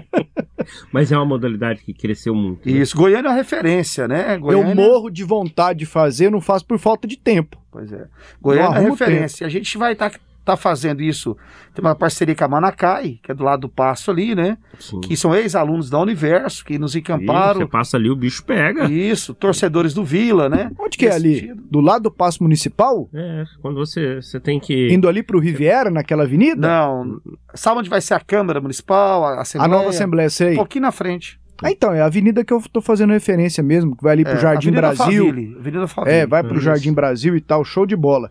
[0.90, 2.66] Mas é uma modalidade que cresceu muito.
[2.66, 2.78] Né?
[2.78, 4.38] Isso, Goiânia é uma referência, né?
[4.38, 4.70] Goiânia...
[4.70, 7.60] Eu morro de vontade de fazer, não faço por falta de tempo.
[7.70, 8.06] Pois é.
[8.40, 9.38] Goiânia é referência.
[9.38, 9.46] Tempo.
[9.46, 10.10] A gente vai estar
[10.46, 11.36] tá tá fazendo isso.
[11.74, 14.56] Tem uma parceria com a Manacai, que é do lado do Passo ali, né?
[14.78, 15.00] Sim.
[15.00, 17.60] Que são ex-alunos da Universo, que nos encamparam.
[17.60, 18.84] você passa ali, o bicho pega.
[18.90, 20.70] Isso, torcedores do Vila, né?
[20.78, 21.40] Onde que é ali?
[21.40, 21.62] Sentido.
[21.68, 23.08] Do lado do Passo Municipal?
[23.12, 24.88] É, quando você, você tem que...
[24.92, 26.66] Indo ali pro Riviera, naquela avenida?
[26.66, 27.20] Não.
[27.54, 29.74] Sabe onde vai ser a Câmara Municipal, a Assembleia?
[29.74, 30.52] A nova Assembleia, sei.
[30.52, 31.38] Um pouquinho na frente.
[31.62, 34.34] Ah, então, é a avenida que eu tô fazendo referência mesmo, que vai ali pro
[34.34, 35.26] é, Jardim Avenida Brasil.
[35.26, 36.16] Faville, Avenida Faville.
[36.16, 38.30] É, vai pro é Jardim Brasil e tal, show de bola.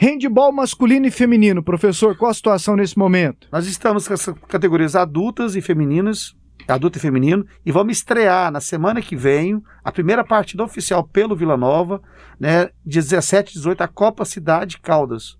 [0.00, 3.48] Handball masculino e feminino, professor, qual a situação nesse momento?
[3.50, 6.36] Nós estamos com as categorias adultas e femininas,
[6.68, 11.34] adulto e feminino, e vamos estrear na semana que vem a primeira partida oficial pelo
[11.34, 12.00] Vila Nova,
[12.38, 15.36] né, de 17 e 18, a Copa Cidade Caldas,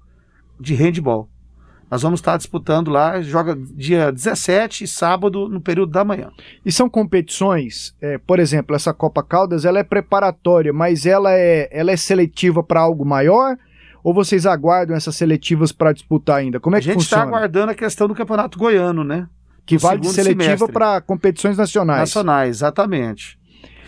[0.58, 1.30] de handball.
[1.88, 6.32] Nós vamos estar disputando lá, joga dia 17 sábado, no período da manhã.
[6.66, 11.68] E são competições, é, por exemplo, essa Copa Caldas, ela é preparatória, mas ela é,
[11.70, 13.56] ela é seletiva para algo maior?
[14.02, 16.58] Ou vocês aguardam essas seletivas para disputar ainda?
[16.60, 16.98] Como é que funciona?
[16.98, 19.28] A gente está aguardando a questão do Campeonato Goiano, né?
[19.66, 22.00] Que vale de seletiva para competições nacionais.
[22.00, 23.38] Nacionais, exatamente.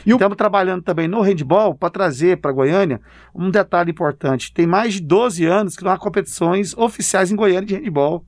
[0.05, 3.01] E o- Estamos trabalhando também no handball para trazer para Goiânia
[3.35, 4.53] um detalhe importante.
[4.53, 8.25] Tem mais de 12 anos que não há competições oficiais em Goiânia de handball,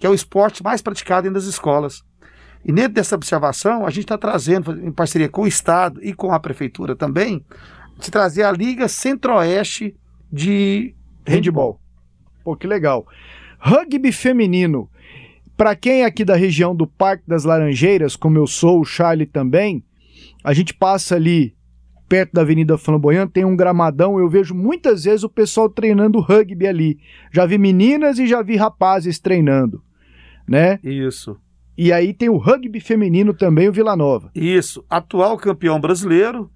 [0.00, 2.02] que é o esporte mais praticado dentro das escolas.
[2.64, 6.32] E dentro dessa observação, a gente está trazendo, em parceria com o Estado e com
[6.32, 7.44] a Prefeitura também,
[8.00, 9.94] de trazer a Liga Centro-Oeste
[10.32, 10.92] de
[11.26, 11.80] Handball.
[12.44, 13.06] Pô, que legal.
[13.58, 14.88] Rugby feminino.
[15.56, 19.26] Pra quem é aqui da região do Parque das Laranjeiras, como eu sou, o Charlie
[19.26, 19.82] também,
[20.44, 21.56] a gente passa ali
[22.08, 26.66] perto da Avenida Flamboyant, tem um gramadão, eu vejo muitas vezes o pessoal treinando rugby
[26.66, 26.98] ali.
[27.32, 29.82] Já vi meninas e já vi rapazes treinando,
[30.46, 30.78] né?
[30.84, 31.36] Isso.
[31.76, 34.30] E aí tem o rugby feminino também, o Vila Nova.
[34.34, 34.84] Isso.
[34.88, 36.50] Atual campeão brasileiro.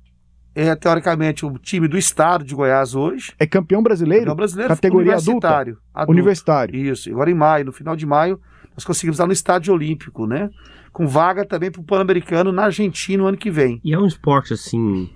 [0.62, 3.32] É teoricamente o time do estado de Goiás hoje.
[3.38, 4.24] É campeão brasileiro?
[4.24, 5.30] Campeão brasileiro Categoria adulta?
[5.30, 5.78] universitário.
[5.94, 6.12] adulto.
[6.12, 6.76] Universitário.
[6.76, 7.10] Isso.
[7.10, 8.40] Agora em maio, no final de maio,
[8.74, 10.50] nós conseguimos estar no estádio olímpico, né?
[10.92, 13.80] Com vaga também para o Pan-Americano na Argentina no ano que vem.
[13.84, 15.08] E é um esporte assim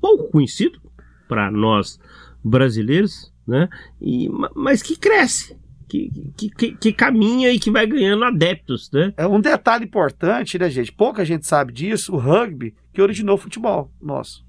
[0.00, 0.80] pouco conhecido
[1.28, 1.98] para nós
[2.42, 3.68] brasileiros, né?
[4.00, 5.56] E, ma- mas que cresce,
[5.88, 9.12] que, que, que, que caminha e que vai ganhando adeptos, né?
[9.16, 10.92] É um detalhe importante, né, gente?
[10.92, 12.14] Pouca gente sabe disso.
[12.14, 14.43] O rugby que originou o futebol nosso.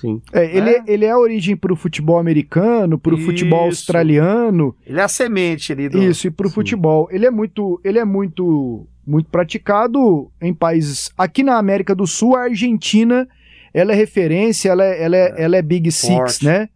[0.00, 0.20] Sim.
[0.32, 0.82] É, ele, É.
[0.86, 3.80] ele é a origem pro futebol americano, pro futebol Isso.
[3.80, 4.74] australiano.
[4.86, 6.02] Ele é a semente ali do.
[6.02, 6.54] Isso, e pro Sim.
[6.54, 7.08] futebol.
[7.10, 11.10] Ele é muito, ele é muito, muito praticado em países.
[11.18, 13.28] Aqui na América do Sul, a Argentina,
[13.74, 16.44] ela é referência, ela é, ela é, ela é Big Six, Forte.
[16.44, 16.68] né?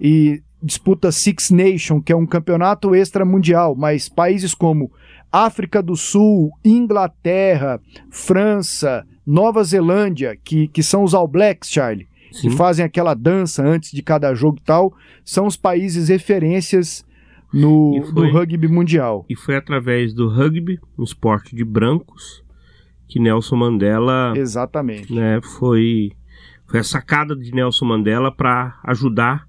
[0.00, 4.92] E disputa Six Nation, que é um campeonato extra mundial, mas países como
[5.32, 12.06] África do Sul, Inglaterra, França, Nova Zelândia, que, que são os All Blacks, Charlie,
[12.40, 12.56] que Sim.
[12.56, 17.04] fazem aquela dança antes de cada jogo e tal, são os países referências
[17.52, 19.24] no, foi- rugby mundial.
[19.28, 22.42] E foi através do rugby, um esporte de brancos,
[23.08, 25.12] que Nelson Mandela Exatamente.
[25.12, 26.12] né, foi,
[26.66, 29.46] foi a sacada de Nelson Mandela para ajudar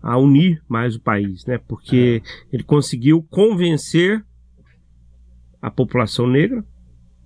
[0.00, 1.58] a unir mais o país, né?
[1.58, 4.24] Porque ele conseguiu convencer
[5.60, 6.64] a população negra,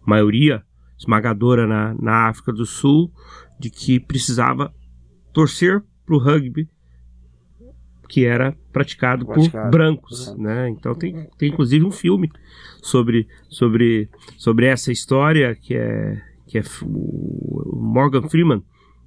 [0.07, 0.63] maioria
[0.99, 3.13] esmagadora na, na África do Sul,
[3.63, 4.75] de que precisava
[5.33, 6.69] torcer para o rugby
[8.09, 9.71] que era praticado, por Praticado.
[9.71, 10.43] brancos, Uhum.
[10.43, 10.69] né?
[10.69, 12.31] Então tem, tem inclusive um filme
[12.83, 18.61] sobre, sobre, sobre essa história que é que é o Morgan Freeman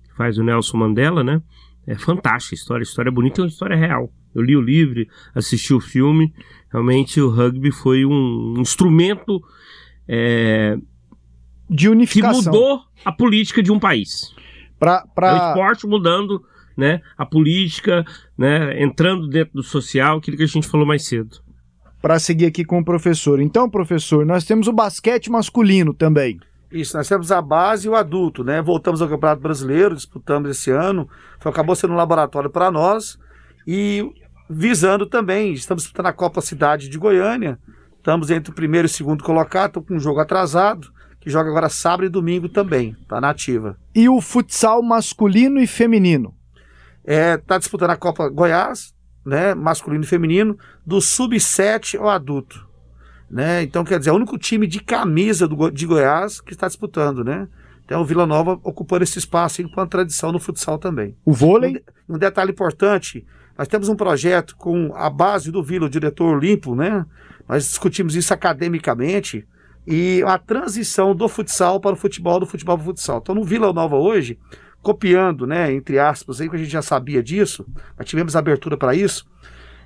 [0.05, 1.39] que faz o Nelson Mandela, né?
[1.85, 4.11] É fantástica a história, a história é bonita, é uma história real.
[4.33, 6.33] Eu li o livro, assisti o filme,
[6.71, 9.39] realmente o rugby foi um instrumento
[10.07, 10.77] é,
[11.69, 12.51] De que unificação.
[12.51, 14.33] mudou a política de um país.
[14.85, 16.43] Pra, É o pra, esporte mudando,
[16.77, 17.01] né?
[17.17, 18.05] A política,
[18.37, 18.81] né?
[18.81, 21.37] Entrando dentro do social, aquilo que a gente falou mais cedo.
[22.01, 23.39] pra seguir aqui com o professor.
[23.41, 26.39] Então, professor, nós temos o basquete masculino também.
[26.71, 28.61] Isso, nós temos a base e o adulto, né?
[28.61, 33.17] Voltamos ao Campeonato Brasileiro, disputamos esse ano, foi, acabou sendo um laboratório para nós
[33.65, 34.07] e
[34.49, 37.57] visando também, estamos disputando a Copa Cidade de Goiânia,
[37.97, 40.91] estamos entre o primeiro e o segundo colocado, estamos com um jogo atrasado,
[41.25, 43.75] que joga agora sábado e domingo também, tá na ativa.
[43.95, 46.35] E o futsal masculino e feminino.
[47.03, 48.93] É, tá disputando a Copa Goiás,
[49.25, 52.63] né, masculino e feminino, do sub-7 ao adulto.
[53.27, 53.63] Né?
[53.63, 57.23] Então, quer dizer, é o único time de camisa do de Goiás que está disputando,
[57.23, 57.47] né?
[57.83, 61.17] Então, o Vila Nova ocupando esse espaço enquanto tradição no futsal também.
[61.25, 61.83] O vôlei.
[62.07, 63.25] Um detalhe importante,
[63.57, 67.03] nós temos um projeto com a base do Vila, o diretor Olimpo, né?
[67.49, 69.47] Nós discutimos isso academicamente
[69.87, 73.19] e a transição do futsal para o futebol, do futebol para o futsal.
[73.21, 74.39] Então, no Vila Nova hoje,
[74.81, 77.65] copiando, né, entre aspas, aí que a gente já sabia disso,
[77.97, 79.25] nós tivemos abertura para isso.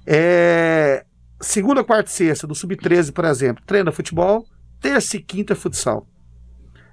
[0.06, 1.06] É,
[1.42, 4.46] segunda, quarta e sexta do sub-13, por exemplo, treina futebol,
[4.80, 6.08] terça e quinta é futsal.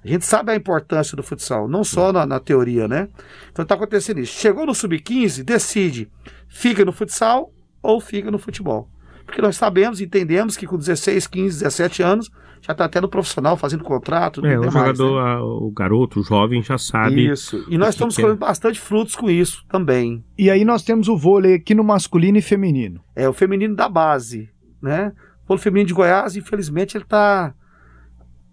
[0.03, 3.09] A gente sabe a importância do futsal, não só na, na teoria, né?
[3.51, 4.39] Então tá acontecendo isso.
[4.39, 6.09] Chegou no sub-15, decide,
[6.47, 8.89] fica no futsal ou fica no futebol.
[9.25, 13.55] Porque nós sabemos, entendemos que com 16, 15, 17 anos já está até no profissional
[13.57, 14.45] fazendo contrato.
[14.45, 15.37] É, o tem mais, jogador, né?
[15.39, 17.29] o garoto, o jovem já sabe.
[17.29, 17.65] Isso.
[17.69, 18.23] E nós estamos que é.
[18.23, 20.23] colhendo bastante frutos com isso também.
[20.37, 23.01] E aí nós temos o vôlei aqui no masculino e feminino.
[23.15, 24.49] É o feminino da base,
[24.81, 25.13] né?
[25.43, 27.53] O polo feminino de Goiás, infelizmente, ele tá,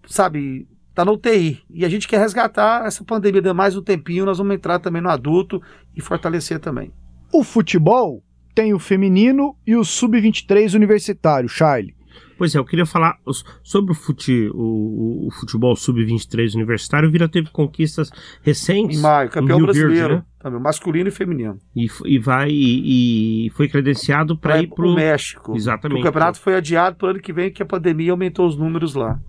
[0.07, 1.61] sabe, tá na UTI.
[1.69, 5.01] E a gente quer resgatar essa pandemia, dá mais um tempinho, nós vamos entrar também
[5.01, 5.61] no adulto
[5.95, 6.93] e fortalecer também.
[7.33, 8.23] O futebol
[8.55, 11.93] tem o feminino e o sub-23 universitário, Charlie.
[12.37, 13.17] Pois é, eu queria falar
[13.63, 17.07] sobre o, fute, o, o- o futebol sub-23 universitário.
[17.07, 20.23] O Vila teve conquistas recentes Em maio, campeão Rio Verde, brasileiro, né?
[20.39, 21.57] também, masculino e feminino.
[21.75, 25.55] e, e vai e, e foi credenciado para ir pro México.
[25.55, 26.01] Exatamente.
[26.01, 28.93] O campeonato foi adiado para o ano que vem, que a pandemia aumentou os números
[28.95, 29.19] lá.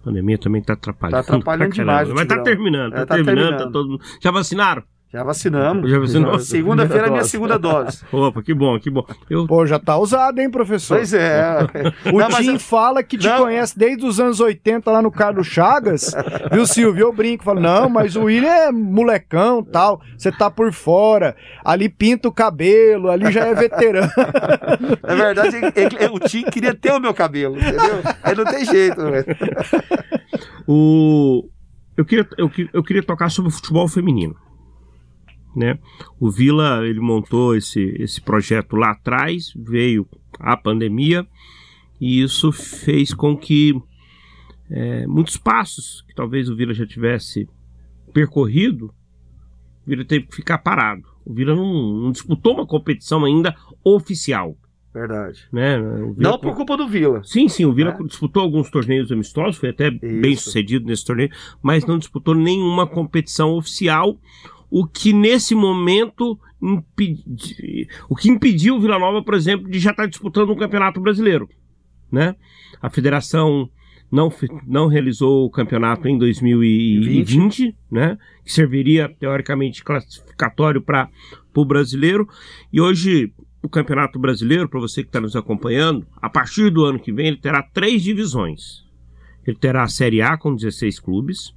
[0.00, 1.24] A pandemia também está atrapalhando.
[1.24, 2.08] Tá atrapalhando demais.
[2.10, 3.64] Mas está terminando, está é, tá terminando, terminando.
[3.66, 3.98] Tá todo.
[4.22, 4.82] Já vacinaram?
[5.14, 5.88] Já vacinamos.
[5.88, 6.40] Já vacinou?
[6.40, 8.02] Segunda-feira é minha segunda dose.
[8.10, 9.06] Opa, que bom, que bom.
[9.30, 9.46] Eu...
[9.46, 10.96] Pô, já tá usado, hein, professor?
[10.96, 11.60] Pois é.
[12.12, 12.62] O não, Tim mas...
[12.64, 13.44] fala que te não.
[13.44, 16.12] conhece desde os anos 80 lá no Carlos Chagas.
[16.50, 17.06] Viu, Silvio?
[17.06, 21.36] Eu brinco, falo, não, mas o William é molecão tal, você tá por fora.
[21.64, 24.10] Ali pinta o cabelo, ali já é veterano.
[25.00, 28.00] Na verdade, ele, o Tim queria ter o meu cabelo, entendeu?
[28.20, 29.26] Aí não tem jeito, velho.
[30.66, 31.48] O...
[31.96, 34.34] Eu queria, eu, eu queria tocar sobre o futebol feminino.
[35.54, 35.78] Né?
[36.18, 40.06] O Vila ele montou esse, esse projeto lá atrás, veio
[40.38, 41.26] a pandemia
[42.00, 43.74] e isso fez com que
[44.70, 47.48] é, muitos passos que talvez o Vila já tivesse
[48.12, 48.86] percorrido,
[49.86, 51.04] o Vila teve que ficar parado.
[51.24, 54.56] O Vila não, não disputou uma competição ainda oficial.
[54.94, 55.48] Verdade.
[55.52, 55.76] Né?
[56.16, 57.20] Não por culpa do Vila.
[57.24, 58.02] Sim, sim, o Vila é.
[58.04, 60.20] disputou alguns torneios amistosos, foi até Isso.
[60.20, 64.16] bem sucedido nesse torneio, mas não disputou nenhuma competição oficial
[64.70, 69.90] o que nesse momento impedi, o que impediu o Vila Nova, por exemplo, de já
[69.90, 71.48] estar disputando um campeonato brasileiro,
[72.10, 72.34] né?
[72.80, 73.68] A federação
[74.10, 74.32] não,
[74.66, 77.76] não realizou o campeonato em 2020, 20.
[77.90, 78.18] né?
[78.44, 81.08] Que serviria teoricamente classificatório para
[81.54, 82.28] o brasileiro.
[82.72, 87.00] E hoje o campeonato brasileiro, para você que está nos acompanhando, a partir do ano
[87.00, 88.84] que vem ele terá três divisões.
[89.46, 91.54] Ele terá a Série A com 16 clubes,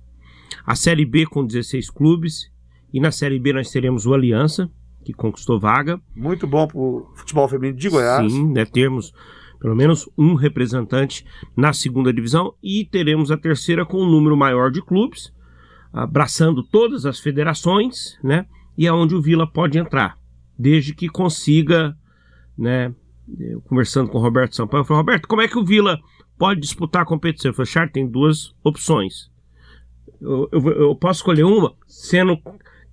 [0.66, 2.50] a Série B com 16 clubes
[2.94, 4.70] e na Série B nós teremos o Aliança,
[5.04, 6.00] que conquistou vaga.
[6.16, 8.32] Muito bom para o futebol feminino de Goiás.
[8.32, 9.14] Sim, né, termos
[9.60, 14.72] pelo menos um representante na segunda divisão e teremos a terceira com um número maior
[14.72, 15.34] de clubes,
[15.92, 18.46] abraçando todas as federações, né?
[18.78, 20.18] E é onde o Vila pode entrar,
[20.58, 21.98] desde que consiga,
[22.58, 22.94] né?
[23.40, 26.00] Eu, conversando com o Roberto Sampaio, eu falei, Roberto, como é que o Vila
[26.38, 27.50] pode disputar a competição?
[27.50, 29.30] Eu falei, Char, tem duas opções.
[30.22, 32.38] Eu, eu, eu posso escolher uma, sendo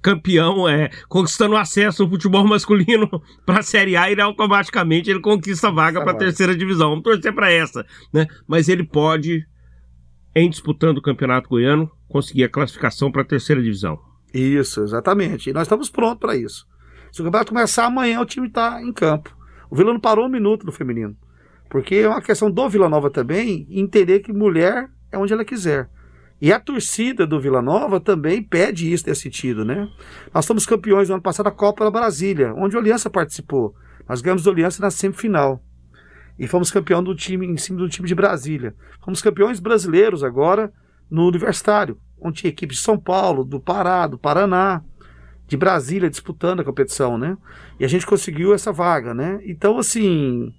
[0.04, 3.08] campeão, é, conquistando acesso no futebol masculino
[3.46, 6.90] para a Série A, ele automaticamente ele conquista a vaga para a terceira divisão.
[6.90, 8.26] Vamos torcer para essa, né?
[8.46, 9.46] Mas ele pode,
[10.36, 13.98] em disputando o Campeonato Goiano, conseguir a classificação para a terceira divisão.
[14.34, 15.48] Isso, exatamente.
[15.48, 16.66] E nós estamos prontos para isso.
[17.10, 19.34] Se o campeonato começar amanhã, o time está em campo.
[19.70, 21.16] O Vila não parou um minuto no feminino.
[21.70, 25.88] Porque é uma questão do Vila Nova também entender que mulher é onde ela quiser.
[26.44, 29.88] E a torcida do Vila Nova também pede isso nesse sentido, né?
[30.30, 33.74] Nós somos campeões no ano passado da Copa da Brasília, onde o Aliança participou.
[34.07, 35.64] Nós ganhamos do Aliança na semifinal.
[36.38, 38.74] E fomos campeão do time em cima do time de Brasília.
[39.02, 40.70] Fomos campeões brasileiros agora
[41.11, 44.83] no Universitário, onde tinha equipes de São Paulo, do Pará, do Paraná,
[45.48, 47.38] de Brasília disputando a competição, né?
[47.80, 49.40] E a gente conseguiu essa vaga, né?
[49.46, 50.52] Então, assim,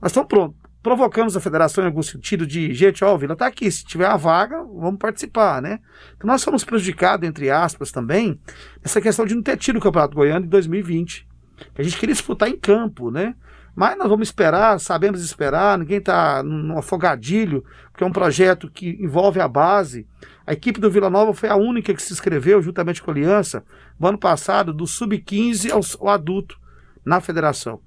[0.00, 3.70] nós estamos prontos provocamos a federação em algum sentido de, gente, ó, Vila tá aqui,
[3.70, 5.80] se tiver a vaga, vamos participar, né?
[6.16, 8.40] Então nós fomos prejudicados, entre aspas, também,
[8.82, 11.28] nessa questão de não ter tido o Campeonato Goiano em 2020.
[11.76, 13.34] A gente queria disputar em campo, né?
[13.76, 18.96] Mas nós vamos esperar, sabemos esperar, ninguém está num afogadilho, porque é um projeto que
[18.98, 20.06] envolve a base.
[20.46, 23.62] A equipe do Vila Nova foi a única que se inscreveu, juntamente com a Aliança,
[24.00, 26.58] no ano passado, do sub-15 ao, ao adulto,
[27.04, 27.78] na federação,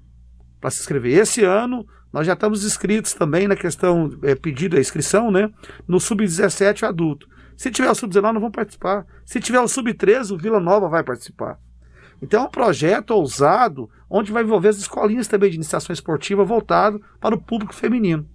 [0.60, 1.18] para se inscrever.
[1.18, 5.50] Esse ano, nós já estamos inscritos também na questão, é, pedido a inscrição, né?
[5.88, 7.26] No sub-17 adulto.
[7.56, 9.06] Se tiver o sub-19, não vão participar.
[9.24, 11.58] Se tiver o sub-13, o Vila Nova vai participar.
[12.20, 17.00] Então é um projeto ousado, onde vai envolver as escolinhas também de iniciação esportiva voltado
[17.20, 18.26] para o público feminino.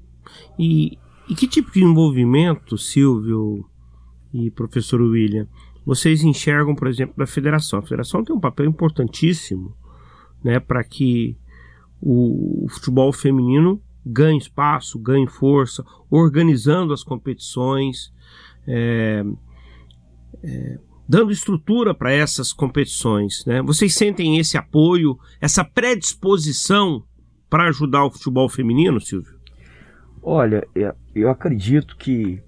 [0.60, 0.98] E,
[1.30, 3.63] e que tipo de envolvimento, Silvio
[4.34, 5.48] e professor William,
[5.86, 7.80] vocês enxergam, por exemplo, da federação?
[7.80, 9.74] A federação tem um papel importantíssimo
[10.44, 11.38] né, para que
[12.01, 18.13] o, futebol feminino ganhe espaço, ganhe força, organizando as competições,
[18.65, 19.23] é,
[20.43, 23.45] é, dando estrutura para essas competições.
[23.45, 23.62] Né?
[23.62, 27.03] Vocês sentem esse apoio, essa predisposição
[27.49, 29.38] para ajudar o futebol feminino, Silvio?
[30.21, 30.67] Olha,
[31.15, 32.41] eu acredito que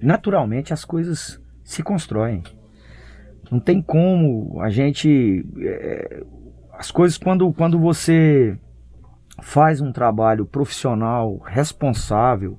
[0.00, 2.42] naturalmente as coisas se constroem.
[3.50, 5.44] Não tem como a gente.
[5.58, 6.24] É,
[6.72, 8.58] as coisas, quando, quando você
[9.42, 12.58] faz um trabalho profissional, responsável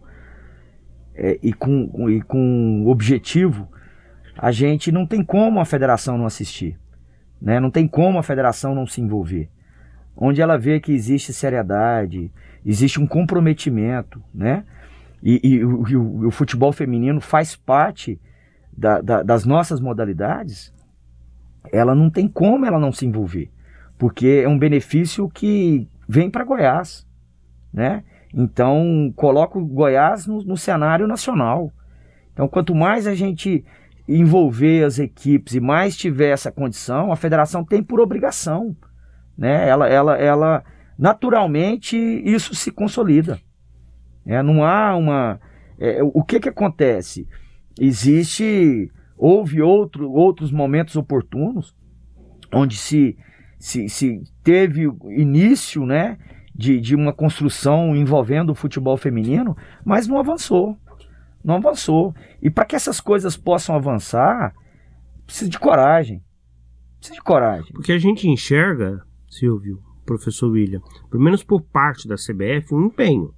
[1.15, 3.69] é, e, com, e com objetivo,
[4.37, 6.77] a gente não tem como a federação não assistir.
[7.41, 7.59] Né?
[7.59, 9.49] Não tem como a federação não se envolver.
[10.15, 12.31] Onde ela vê que existe seriedade,
[12.65, 14.63] existe um comprometimento, né?
[15.21, 18.19] E, e, e, o, e o, futebol feminino faz parte
[18.75, 20.73] da, da, das nossas modalidades,
[21.71, 23.49] ela não tem como ela não se envolver.
[23.97, 27.07] Porque é um benefício que vem para Goiás,
[27.73, 28.03] né?
[28.33, 31.71] Então coloca o Goiás no, no, cenário nacional
[32.33, 33.63] Então, quanto mais a gente
[34.07, 38.75] envolver as equipes e mais tiver essa condição, a federação tem por obrigação,
[39.37, 39.67] né?
[39.67, 40.63] Ela, ela, ela
[40.97, 43.39] naturalmente isso se consolida.
[44.25, 45.39] É, não há uma.
[45.79, 47.27] É, o que que acontece?
[47.79, 51.75] Existe, houve outro, outros momentos oportunos
[52.51, 53.17] onde se,
[53.59, 56.17] se, se teve início, né?
[56.53, 60.77] De, de uma construção envolvendo o futebol feminino, mas não avançou
[61.45, 62.13] não avançou.
[62.41, 64.53] E para que essas coisas possam avançar,
[65.25, 66.23] precisa de coragem.
[66.97, 67.71] Precisa de coragem.
[67.71, 73.33] Porque a gente enxerga, Silvio, professor William, pelo menos por parte da CBF, um empenho.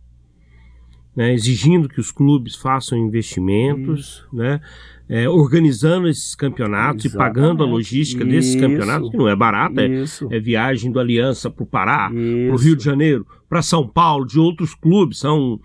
[1.14, 4.62] Né, exigindo que os clubes façam investimentos, né,
[5.10, 7.32] é, organizando esses campeonatos Exatamente.
[7.32, 8.32] e pagando a logística Isso.
[8.32, 12.54] desses campeonatos, que não é barata, é, é, viagem do Aliança para o Pará, para
[12.54, 15.60] o Rio de Janeiro, para São Paulo, de outros clubes, são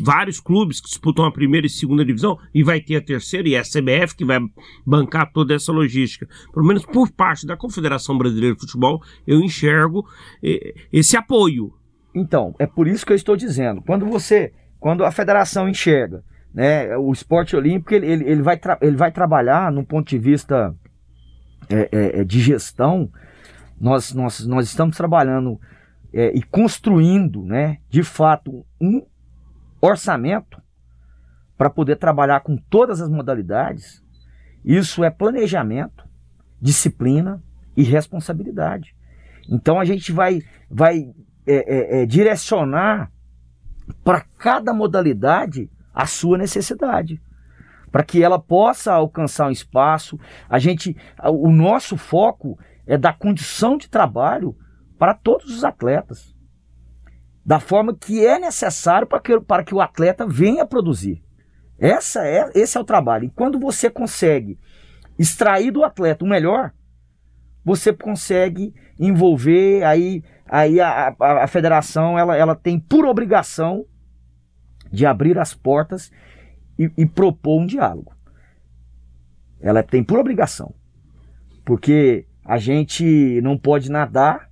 [0.00, 3.54] vários clubes que disputam a primeira e segunda divisão, e vai ter a terceira, e
[3.54, 4.40] é a CBF que vai
[4.84, 6.28] bancar toda essa logística.
[6.52, 10.04] Pelo menos por parte da Confederação Brasileira de Futebol, eu enxergo
[10.42, 11.72] eh, esse apoio.
[12.12, 16.24] Então, é por isso que eu estou dizendo, quando você, quando a federação enxerga
[16.54, 16.96] né?
[16.96, 20.74] O esporte olímpico ele, ele, ele vai, ele vai trabalhar no ponto de vista
[21.68, 23.10] é, é, é, de gestão.
[23.80, 25.60] Nós, nós, nós estamos trabalhando
[26.12, 29.04] é, e construindo, né, de fato, um
[29.80, 30.60] orçamento
[31.56, 34.02] para poder trabalhar com todas as modalidades.
[34.64, 36.04] Isso é planejamento,
[36.60, 37.42] disciplina
[37.76, 38.94] e responsabilidade.
[39.48, 41.12] Então a gente vai, vai
[41.46, 43.10] é, é, direcionar
[44.04, 47.20] para cada modalidade a sua necessidade.
[47.90, 50.18] Para que ela possa alcançar um espaço,
[50.48, 54.56] a gente, o nosso foco é dar condição de trabalho
[54.98, 56.34] para todos os atletas,
[57.44, 61.22] da forma que é necessário para que, para que o atleta venha produzir.
[61.78, 63.24] Essa é, esse é o trabalho.
[63.24, 64.58] E quando você consegue
[65.18, 66.72] extrair do atleta o melhor,
[67.64, 73.84] você consegue envolver aí, aí a, a, a federação ela, ela tem por obrigação
[74.92, 76.12] de abrir as portas
[76.78, 78.12] e, e propor um diálogo.
[79.60, 80.74] Ela tem por obrigação.
[81.64, 84.50] Porque a gente não pode nadar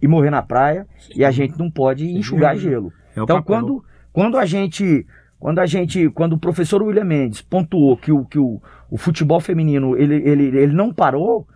[0.00, 1.12] e morrer na praia Sim.
[1.16, 2.62] e a gente não pode enxugar Sim.
[2.62, 2.92] gelo.
[3.16, 5.06] É então quando, quando a gente
[5.38, 9.40] quando a gente quando o professor William Mendes pontuou que o, que o, o futebol
[9.40, 11.46] feminino ele, ele, ele não parou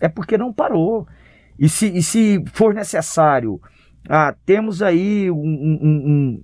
[0.00, 1.06] é porque não parou
[1.58, 3.60] e se, e se for necessário
[4.08, 6.42] ah, temos aí um, um, um,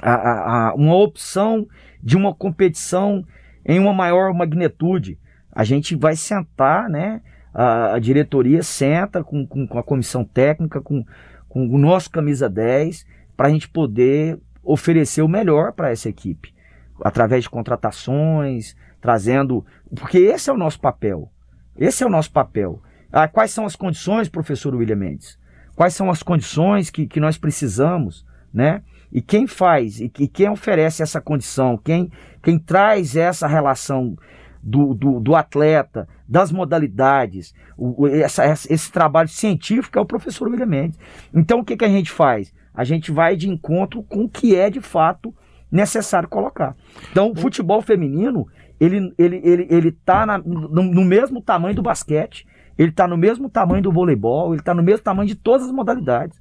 [0.00, 1.66] a, a, uma opção
[2.02, 3.24] de uma competição
[3.64, 5.18] em uma maior magnitude.
[5.52, 7.20] A gente vai sentar, né?
[7.52, 11.04] A, a diretoria senta com, com, com, a comissão técnica, com,
[11.48, 16.54] com o nosso camisa 10, para a gente poder oferecer o melhor para essa equipe.
[17.02, 19.64] Através de contratações, trazendo.
[19.94, 21.30] Porque esse é o nosso papel.
[21.76, 22.82] Esse é o nosso papel.
[23.10, 25.38] Ah, quais são as condições, professor William Mendes?
[25.74, 28.82] Quais são as condições que, que nós precisamos, né?
[29.12, 32.10] E quem faz e, quem oferece essa condição, quem,
[32.42, 34.16] quem traz essa relação
[34.62, 40.66] do, do, do atleta, das modalidades, o, essa, esse trabalho científico é o professor William
[40.66, 40.98] Mendes.
[41.32, 42.52] Então o que, que a gente faz?
[42.74, 45.34] A gente vai de encontro com o que é de fato
[45.70, 46.76] necessário colocar.
[47.10, 48.46] Então o futebol feminino,
[48.78, 52.46] ele, ele, ele, ele tá na, no, no mesmo tamanho do basquete,
[52.76, 55.72] ele está no mesmo tamanho do voleibol, ele está no mesmo tamanho de todas as
[55.72, 56.40] modalidades.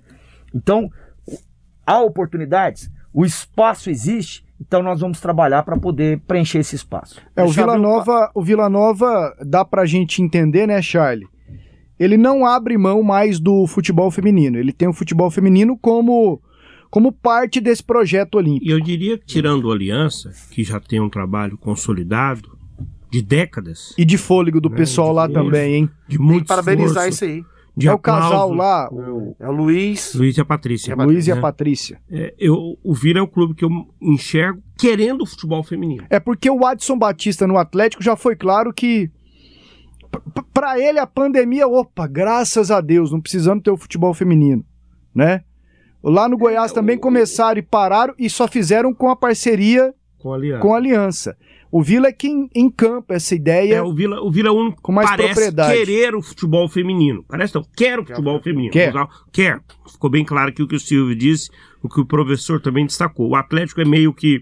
[0.53, 0.89] Então,
[1.87, 7.21] há oportunidades, o espaço existe, então nós vamos trabalhar para poder preencher esse espaço.
[7.35, 11.27] É, o Vila Nova, o Vila Nova dá para a gente entender, né, Charlie?
[11.97, 14.59] Ele não abre mão mais do futebol feminino.
[14.59, 16.39] Ele tem o futebol feminino como
[16.89, 18.65] como parte desse projeto olímpico.
[18.65, 22.57] E eu diria que tirando o Aliança, que já tem um trabalho consolidado
[23.11, 23.93] de décadas.
[23.97, 25.89] E de fôlego do né, pessoal lá também, hein?
[26.07, 27.43] De muito parabenizar isso aí
[27.85, 28.89] é o casal lá.
[28.91, 29.35] O...
[29.39, 30.13] É o Luiz.
[30.15, 30.95] Luiz e a Patrícia.
[30.95, 31.41] Luiz e a né?
[31.41, 31.99] Patrícia.
[32.09, 33.69] É, eu, o Vila é o clube que eu
[34.01, 36.05] enxergo querendo o futebol feminino.
[36.09, 39.11] É porque o Adson Batista no Atlético já foi claro que.
[40.53, 44.65] Para ele a pandemia, opa, graças a Deus, não precisamos ter o futebol feminino,
[45.13, 45.43] né?
[46.01, 46.99] Lá no Goiás é, também o...
[46.99, 50.61] começaram e pararam e só fizeram com a parceria com a aliança.
[50.61, 51.37] Com a aliança.
[51.71, 53.75] O Vila é quem encampa essa ideia.
[53.75, 55.77] É, o Vila, o Vila é o único com mais parece propriedade.
[55.77, 57.25] querer o futebol feminino.
[57.27, 58.71] Parece não, quer o futebol feminino.
[58.71, 58.93] Quer.
[59.31, 59.61] quer.
[59.91, 61.49] Ficou bem claro aqui o que o Silvio disse,
[61.83, 63.29] o que o professor também destacou.
[63.29, 64.41] O Atlético é meio que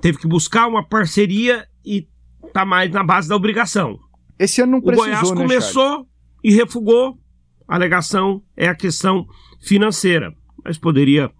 [0.00, 2.06] teve que buscar uma parceria e
[2.52, 3.98] tá mais na base da obrigação.
[4.38, 6.06] Esse ano não precisou, O Goiás né, começou Charles?
[6.44, 7.18] e refugou.
[7.66, 9.26] A alegação é a questão
[9.60, 10.32] financeira,
[10.64, 11.30] mas poderia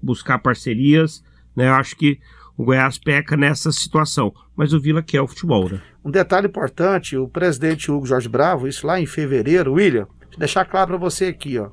[0.00, 1.22] buscar parcerias,
[1.56, 1.68] né?
[1.68, 2.20] Eu acho que
[2.58, 4.34] o Goiás peca nessa situação.
[4.56, 5.80] Mas o Vila quer o futebol, né?
[6.04, 10.64] Um detalhe importante, o presidente Hugo Jorge Bravo, isso lá em fevereiro, William, deixa deixar
[10.64, 11.70] claro para você aqui, ó.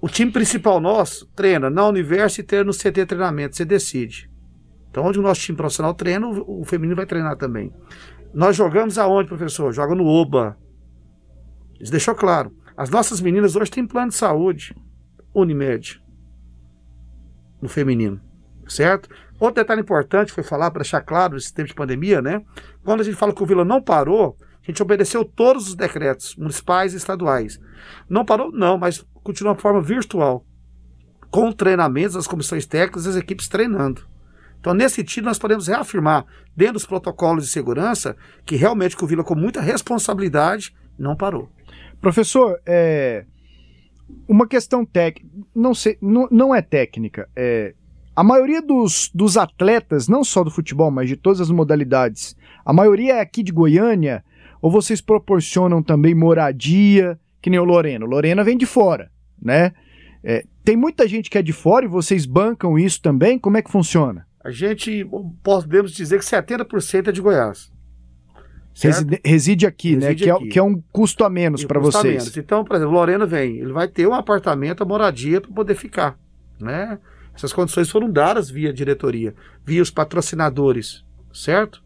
[0.00, 4.30] O time principal nosso treina na Universo e treina no CT treinamento, você decide.
[4.90, 7.70] Então, onde o nosso time profissional treina, o, o feminino vai treinar também.
[8.32, 9.70] Nós jogamos aonde, professor?
[9.74, 10.56] Joga no OBA.
[11.78, 12.50] Isso deixou claro.
[12.74, 14.74] As nossas meninas hoje têm plano de saúde.
[15.34, 16.02] Unimed.
[17.60, 18.18] No feminino.
[18.66, 19.10] Certo?
[19.40, 22.42] Outro detalhe importante foi falar para deixar claro nesse tempo de pandemia, né?
[22.84, 26.36] Quando a gente fala que o Vila não parou, a gente obedeceu todos os decretos
[26.36, 27.58] municipais e estaduais.
[28.08, 30.44] Não parou, não, mas continua de forma virtual.
[31.30, 34.06] Com treinamentos das comissões técnicas e as equipes treinando.
[34.60, 38.14] Então, nesse sentido, nós podemos reafirmar, dentro dos protocolos de segurança,
[38.44, 41.48] que realmente o Vila, com muita responsabilidade, não parou.
[41.98, 43.24] Professor, é,
[44.28, 47.74] uma questão técnica, não, sei, não, não é técnica, é,
[48.14, 52.72] a maioria dos, dos atletas, não só do futebol, mas de todas as modalidades, a
[52.72, 54.24] maioria é aqui de Goiânia,
[54.60, 58.04] ou vocês proporcionam também moradia, que nem o Lorena?
[58.04, 59.72] O Lorena vem de fora, né?
[60.22, 63.38] É, tem muita gente que é de fora e vocês bancam isso também?
[63.38, 64.26] Como é que funciona?
[64.44, 65.06] A gente
[65.42, 67.72] podemos dizer que 70% é de Goiás.
[68.82, 70.08] Reside, reside aqui, né?
[70.08, 70.38] reside né?
[70.38, 72.04] Que, É, que é um custo a menos para vocês.
[72.04, 72.36] Menos.
[72.36, 76.18] Então, por exemplo, Lorena vem, ele vai ter um apartamento, a moradia para poder ficar,
[76.58, 76.98] né?
[77.40, 79.34] Essas condições foram dadas via diretoria,
[79.64, 81.82] via os patrocinadores, certo?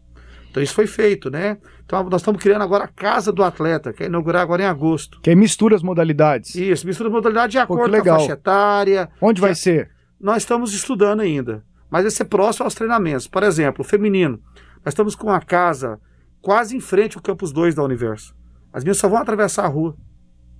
[0.51, 1.57] Então isso foi feito, né?
[1.85, 5.21] Então nós estamos criando agora a Casa do Atleta, que é inaugurar agora em agosto.
[5.21, 6.55] Que aí mistura as modalidades.
[6.55, 9.09] Isso, mistura as modalidades de acordo com a faixa etária.
[9.21, 9.91] Onde vai ser?
[10.19, 13.25] Nós estamos estudando ainda, mas vai ser próximo aos treinamentos.
[13.25, 14.41] Por exemplo, o feminino.
[14.83, 16.01] Nós estamos com uma casa
[16.41, 18.35] quase em frente ao Campus 2 da Universo.
[18.73, 19.95] As minhas só vão atravessar a rua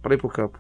[0.02, 0.58] para ir para o campo.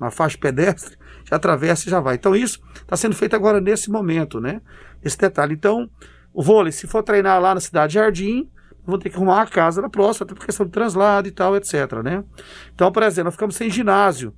[0.00, 2.14] Na faixa pedestre, já atravessa e já vai.
[2.14, 4.60] Então isso está sendo feito agora nesse momento, né?
[5.02, 5.54] Esse detalhe.
[5.54, 5.88] Então,
[6.32, 8.48] o vôlei, se for treinar lá na cidade Jardim,
[8.84, 11.56] vou ter que arrumar uma casa na próxima, até por questão de translado e tal,
[11.56, 12.02] etc.
[12.02, 12.24] Né?
[12.74, 14.34] Então, por exemplo, nós ficamos sem ginásio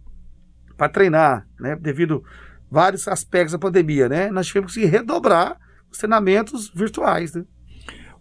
[0.76, 1.74] para treinar, né?
[1.76, 2.22] Devido
[2.70, 4.30] vários aspectos da pandemia, né?
[4.30, 5.56] Nós tivemos que redobrar
[5.90, 7.44] os treinamentos virtuais, né?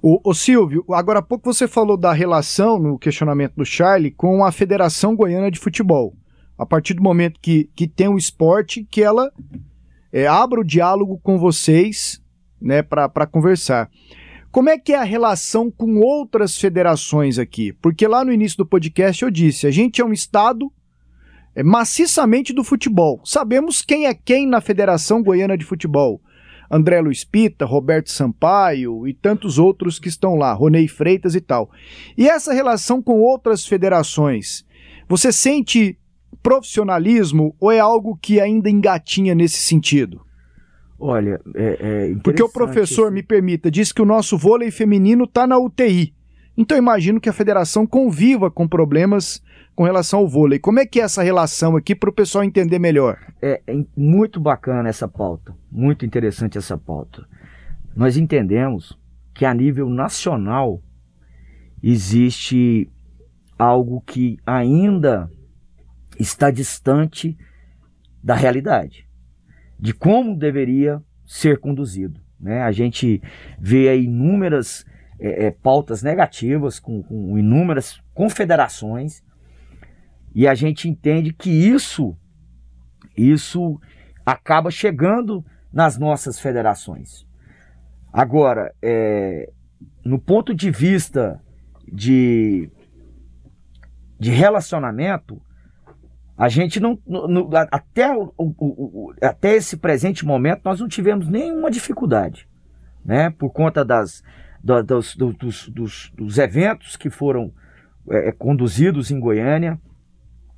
[0.02, 4.46] O, o, Silvio, agora há pouco você falou da relação no questionamento do Charlie com
[4.46, 6.16] a Federação Goiana de Futebol.
[6.58, 9.32] A partir do momento que, que tem o esporte, que ela
[10.12, 12.22] é, abra o diálogo com vocês
[12.62, 13.90] né, para conversar.
[14.52, 17.74] Como é que é a relação com outras federações aqui?
[17.74, 20.72] Porque lá no início do podcast eu disse, a gente é um estado
[21.54, 23.20] é, maciçamente do futebol.
[23.26, 26.22] Sabemos quem é quem na Federação Goiana de Futebol.
[26.72, 31.70] André Luiz Pita, Roberto Sampaio e tantos outros que estão lá, Ronei Freitas e tal.
[32.18, 34.66] E essa relação com outras federações,
[35.08, 35.98] você sente
[36.46, 40.22] profissionalismo ou é algo que ainda engatinha nesse sentido?
[41.00, 41.78] Olha, é,
[42.12, 46.14] é Porque o professor, me permita, disse que o nosso vôlei feminino está na UTI.
[46.56, 49.42] Então imagino que a federação conviva com problemas
[49.76, 50.60] com relação ao vôlei.
[50.60, 53.18] Como é que é essa relação aqui para o pessoal entender melhor?
[53.42, 57.28] É, é, muito bacana essa pauta, muito interessante essa pauta.
[57.96, 58.96] Nós entendemos
[59.34, 60.80] que a nível nacional
[61.82, 62.88] existe
[63.58, 65.30] algo que ainda
[66.20, 67.38] está distante
[68.24, 69.06] da realidade
[69.80, 72.20] de como deveria ser conduzido.
[72.40, 72.62] Né?
[72.62, 73.22] A gente
[73.60, 74.86] vê inúmeras
[75.20, 79.24] é, é, pautas negativas com, com inúmeras confederações
[80.34, 82.16] e a gente entende que isso
[83.16, 83.80] isso
[84.26, 87.26] acaba chegando nas nossas federações.
[88.12, 89.52] Agora, é,
[90.04, 91.42] no ponto de vista
[91.92, 92.70] de,
[94.20, 95.42] de relacionamento,
[96.38, 97.00] a gente não.
[97.72, 102.48] Até, o, o, o, até esse presente momento, nós não tivemos nenhuma dificuldade.
[103.04, 103.30] Né?
[103.30, 104.22] Por conta das,
[104.62, 107.54] da, dos, dos, dos, dos, eventos que foram
[108.10, 109.80] é, é, conduzidos em Goiânia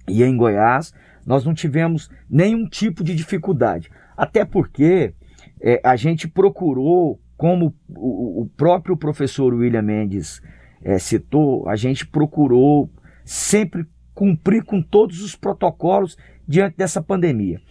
[0.08, 0.94] e em Goiás,
[1.26, 3.92] nós não tivemos nenhum tipo de dificuldade.
[4.16, 5.14] Até porque
[5.62, 10.42] é, a gente procurou, como o, o próprio professor William Mendes
[10.82, 12.90] é, citou, a gente procurou
[13.24, 13.86] sempre
[14.18, 17.62] cumprir com todos os protocolos diante dessa pandemia.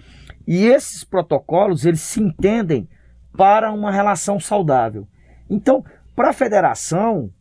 [0.47, 2.89] E esses protocolos, eles se entendem
[3.37, 5.09] para uma relação saudável.
[5.51, 5.85] Então,
[6.15, 7.33] para a federação,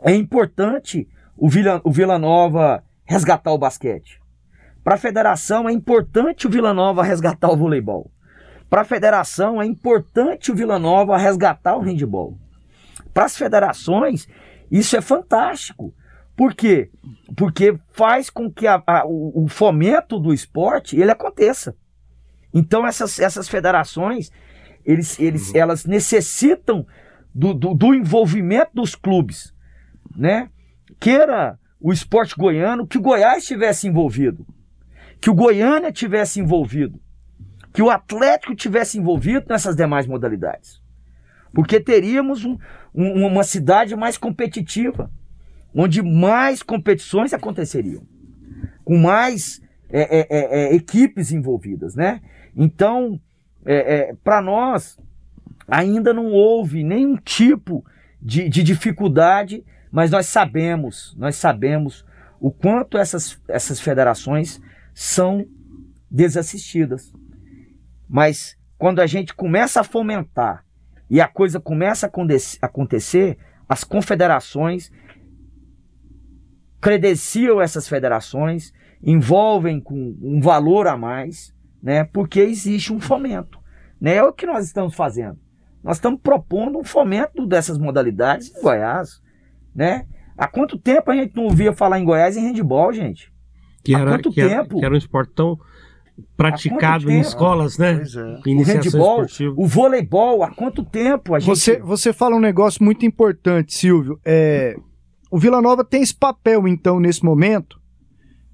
[0.00, 4.20] é importante o Vila, o Vila Nova resgatar o basquete.
[4.84, 8.12] Para a federação, é importante o Vila Nova resgatar o voleibol.
[8.70, 12.38] Para a federação, é importante o Vila Nova resgatar o handball.
[13.12, 14.28] Para as federações,
[14.70, 15.92] isso é fantástico.
[16.40, 16.88] Por quê?
[17.36, 21.76] Porque faz com que a, a, o, o, fomento do esporte ele aconteça.
[22.54, 24.32] Então essas, essas federações
[24.82, 25.58] eles, eles, uhum.
[25.58, 26.86] elas necessitam
[27.34, 29.54] do, do, do envolvimento dos clubes,
[30.16, 30.48] né?
[30.98, 34.46] Queira o esporte goiano que o Goiás estivesse envolvido,
[35.20, 36.98] que o Goiânia tivesse envolvido,
[37.70, 40.80] que o Atlético tivesse envolvido nessas demais modalidades.
[41.52, 42.56] Porque teríamos um,
[42.94, 45.12] um, uma cidade mais competitiva,
[45.74, 48.02] onde mais competições aconteceriam,
[48.84, 52.20] com mais é, é, é, é equipes envolvidas, né?
[52.56, 53.20] Então,
[53.64, 54.98] é, é, para nós,
[55.68, 57.84] ainda não houve nenhum tipo
[58.20, 62.04] de, de dificuldade, mas nós sabemos, nós sabemos
[62.40, 64.60] o quanto essas, essas federações
[64.94, 65.46] são
[66.10, 67.12] desassistidas.
[68.08, 70.64] Mas quando a gente começa a fomentar
[71.08, 74.90] e a coisa começa a acontecer, as confederações
[76.80, 78.72] credenciam essas federações,
[79.02, 82.04] envolvem com um valor a mais, né?
[82.04, 83.58] Porque existe um fomento,
[84.00, 84.16] né?
[84.16, 85.38] É o que nós estamos fazendo.
[85.82, 89.22] Nós estamos propondo um fomento dessas modalidades em Goiás,
[89.74, 90.06] né?
[90.36, 93.32] Há quanto tempo a gente não ouvia falar em Goiás em handball, gente?
[93.84, 94.72] Que Há era, quanto que tempo?
[94.72, 95.58] Era, que era um esporte tão
[96.36, 97.96] praticado em escolas, né?
[97.96, 98.40] Pois é.
[98.46, 99.54] Iniciação o handball, esportiva.
[99.56, 101.48] o voleibol, há quanto tempo a gente...
[101.48, 104.18] Você, você fala um negócio muito importante, Silvio.
[104.24, 104.76] É,
[105.30, 107.80] o Vila Nova tem esse papel, então, nesse momento,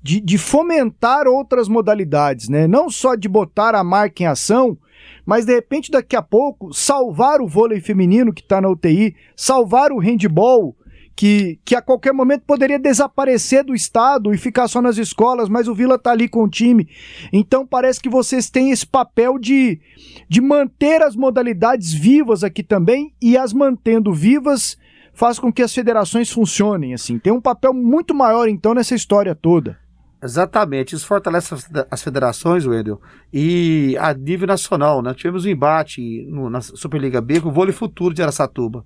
[0.02, 2.68] de, de fomentar outras modalidades, né?
[2.68, 4.78] Não só de botar a marca em ação,
[5.24, 9.90] mas de repente daqui a pouco salvar o vôlei feminino que está na UTI, salvar
[9.90, 10.76] o handball
[11.16, 15.66] que, que a qualquer momento poderia desaparecer do estado e ficar só nas escolas, mas
[15.66, 16.88] o Vila tá ali com o time.
[17.32, 19.80] Então parece que vocês têm esse papel de,
[20.28, 24.76] de manter as modalidades vivas aqui também e as mantendo vivas
[25.16, 27.18] faz com que as federações funcionem assim.
[27.18, 29.78] Tem um papel muito maior então nessa história toda.
[30.22, 31.54] Exatamente, isso fortalece
[31.90, 33.00] as federações, Wendel,
[33.32, 35.12] e a nível nacional, né?
[35.14, 38.84] Tivemos um embate no, na Superliga B com o Vôlei Futuro de Aracatuba.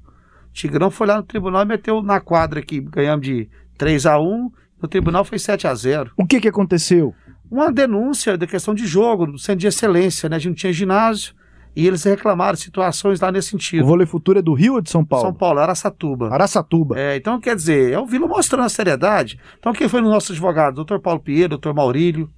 [0.52, 4.50] Tigrão foi lá no tribunal e meteu na quadra que ganhamos de 3 a 1
[4.82, 7.14] no tribunal foi 7 a 0 O que que aconteceu?
[7.50, 10.36] Uma denúncia da questão de jogo, do centro de excelência, né?
[10.36, 11.34] A gente não tinha ginásio.
[11.74, 13.84] E eles reclamaram situações lá nesse sentido.
[13.84, 15.26] O vôlei futuro é do Rio ou de São Paulo?
[15.26, 16.28] São Paulo, Araçatuba.
[16.32, 16.98] Araçatuba.
[16.98, 19.38] É, então, quer dizer, é o Vila mostrando a seriedade.
[19.58, 20.74] Então, quem foi no nosso advogado?
[20.74, 22.28] Doutor Paulo Pinheiro, doutor Maurílio,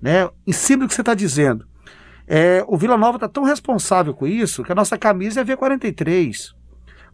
[0.00, 0.28] né?
[0.46, 1.66] Em cima do que você está dizendo.
[2.26, 6.52] É, o Vila Nova está tão responsável com isso que a nossa camisa é V43.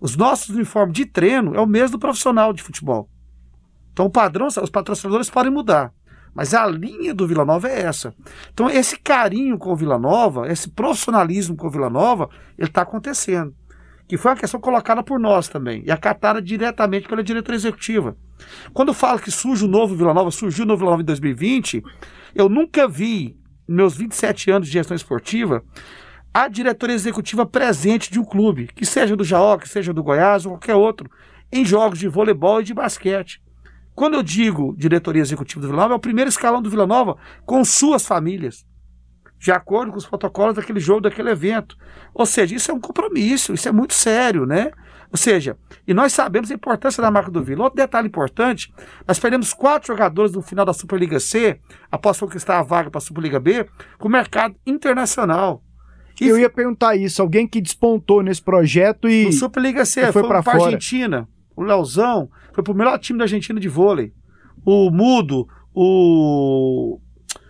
[0.01, 3.09] Os nossos uniformes de treino é o mesmo do profissional de futebol.
[3.93, 5.93] Então o padrão, os patrocinadores podem mudar.
[6.35, 8.15] Mas a linha do Vila Nova é essa.
[8.53, 12.29] Então, esse carinho com o Vila Nova, esse profissionalismo com o Vila Nova,
[12.59, 13.55] ele está acontecendo.
[14.09, 15.83] Que foi uma questão colocada por nós também.
[15.87, 18.17] E acatada diretamente pela diretoria executiva.
[18.73, 21.07] Quando eu falo que surge o novo Vila Nova, surgiu o novo Vila Nova em
[21.07, 21.83] 2020,
[22.35, 25.63] eu nunca vi, meus 27 anos de gestão esportiva,
[26.33, 30.45] a diretoria executiva presente de um clube, que seja do Jaó, que seja do Goiás
[30.45, 31.09] ou qualquer outro,
[31.53, 33.41] em jogos de voleibol e de basquete.
[33.95, 37.17] Quando eu digo diretoria executiva do Vila Nova, é o primeiro escalão do Vila Nova
[37.47, 38.67] com suas famílias,
[39.39, 41.77] de acordo com os protocolos daquele jogo, daquele evento.
[42.13, 44.73] Ou seja, isso é um compromisso, isso é muito sério, né?
[45.13, 47.65] Ou seja, e nós sabemos a importância da marca do Vila.
[47.65, 48.75] Outro detalhe importante,
[49.07, 53.01] nós perdemos quatro jogadores no final da Superliga C, após conquistar a vaga para a
[53.03, 53.65] Superliga B,
[53.97, 55.63] com o mercado internacional.
[56.21, 59.27] E eu ia perguntar isso, alguém que despontou nesse projeto e.
[59.27, 61.29] No Superliga C, foi, foi para a Argentina.
[61.55, 64.13] O Leozão foi pro melhor time da Argentina de vôlei.
[64.65, 67.01] O Mudo, o.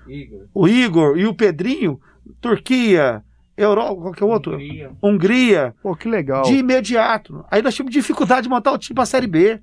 [0.09, 0.49] Igor.
[0.55, 2.01] O Igor e o Pedrinho,
[2.41, 3.23] Turquia,
[3.57, 4.55] Europa, qualquer outro.
[4.55, 4.91] Hungria.
[5.03, 5.75] Hungria.
[5.83, 6.43] Pô, que legal.
[6.43, 7.45] De imediato.
[7.51, 9.61] Aí nós tivemos dificuldade de montar o time para a Série B.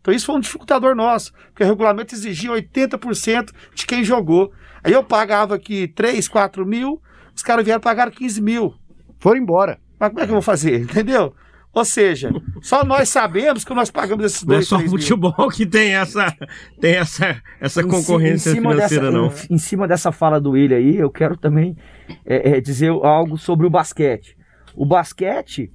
[0.00, 4.52] Então isso foi um dificultador nosso, porque o regulamento exigia 80% de quem jogou.
[4.82, 7.02] Aí eu pagava aqui 3, 4 mil,
[7.34, 8.74] os caras vieram pagar 15 mil.
[9.18, 9.80] Foram embora.
[9.98, 10.78] Mas como é que eu vou fazer?
[10.82, 11.34] Entendeu?
[11.76, 12.30] Ou seja,
[12.62, 14.70] só nós sabemos que nós pagamos esses dois.
[14.70, 16.34] Não é só o futebol que tem essa,
[16.80, 19.26] tem essa, essa concorrência financeira, dessa, não.
[19.26, 21.76] Em, em, cima dessa fala do William aí, eu quero também
[22.24, 24.38] é, é, dizer algo sobre o basquete.
[24.74, 25.70] O basquete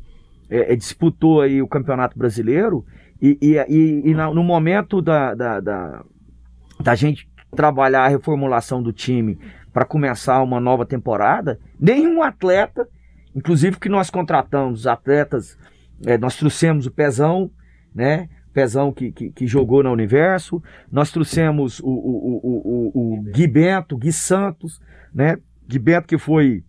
[0.49, 2.83] é, é disputou aí o Campeonato Brasileiro
[3.21, 6.03] e, e, e, e no momento da, da, da,
[6.79, 9.37] da gente trabalhar a reformulação do time
[9.71, 12.89] para começar uma nova temporada, nenhum atleta,
[13.35, 15.59] inclusive que nós contratamos atletas,
[16.05, 17.51] é, nós trouxemos o Pezão,
[17.93, 18.29] né?
[18.53, 23.47] Pezão que, que, que, jogou na Universo, nós trouxemos o, o, o, o, o Gui
[23.47, 24.81] Bento, Gui Santos,
[25.13, 25.37] né?
[25.67, 26.63] Gui Bento que foi,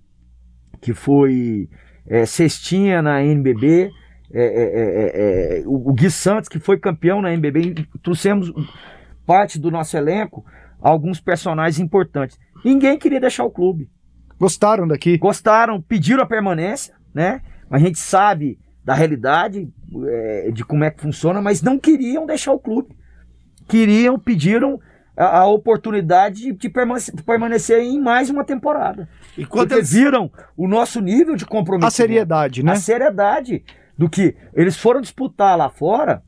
[0.81, 1.69] que foi
[2.07, 3.91] é, cestinha na NBB,
[4.33, 8.53] é, é, é, é, o, o Gui Santos que foi campeão na NBB, trouxemos
[9.27, 10.45] parte do nosso elenco
[10.81, 12.39] alguns personagens importantes.
[12.65, 13.89] Ninguém queria deixar o clube.
[14.39, 15.17] Gostaram daqui?
[15.17, 17.41] Gostaram, pediram a permanência, né?
[17.71, 19.69] A gente sabe da realidade,
[20.07, 22.97] é, de como é que funciona, mas não queriam deixar o clube.
[23.69, 24.81] Queriam, pediram
[25.17, 29.09] a, a oportunidade de, de, permanecer, de, permanecer, em mais uma temporada.
[29.37, 29.93] E quando Porque eles...
[29.93, 31.87] viram o nosso nível de compromisso.
[31.87, 32.73] A seriedade, né?
[32.73, 33.65] A seriedade
[33.97, 36.23] do que eles foram disputar lá fora,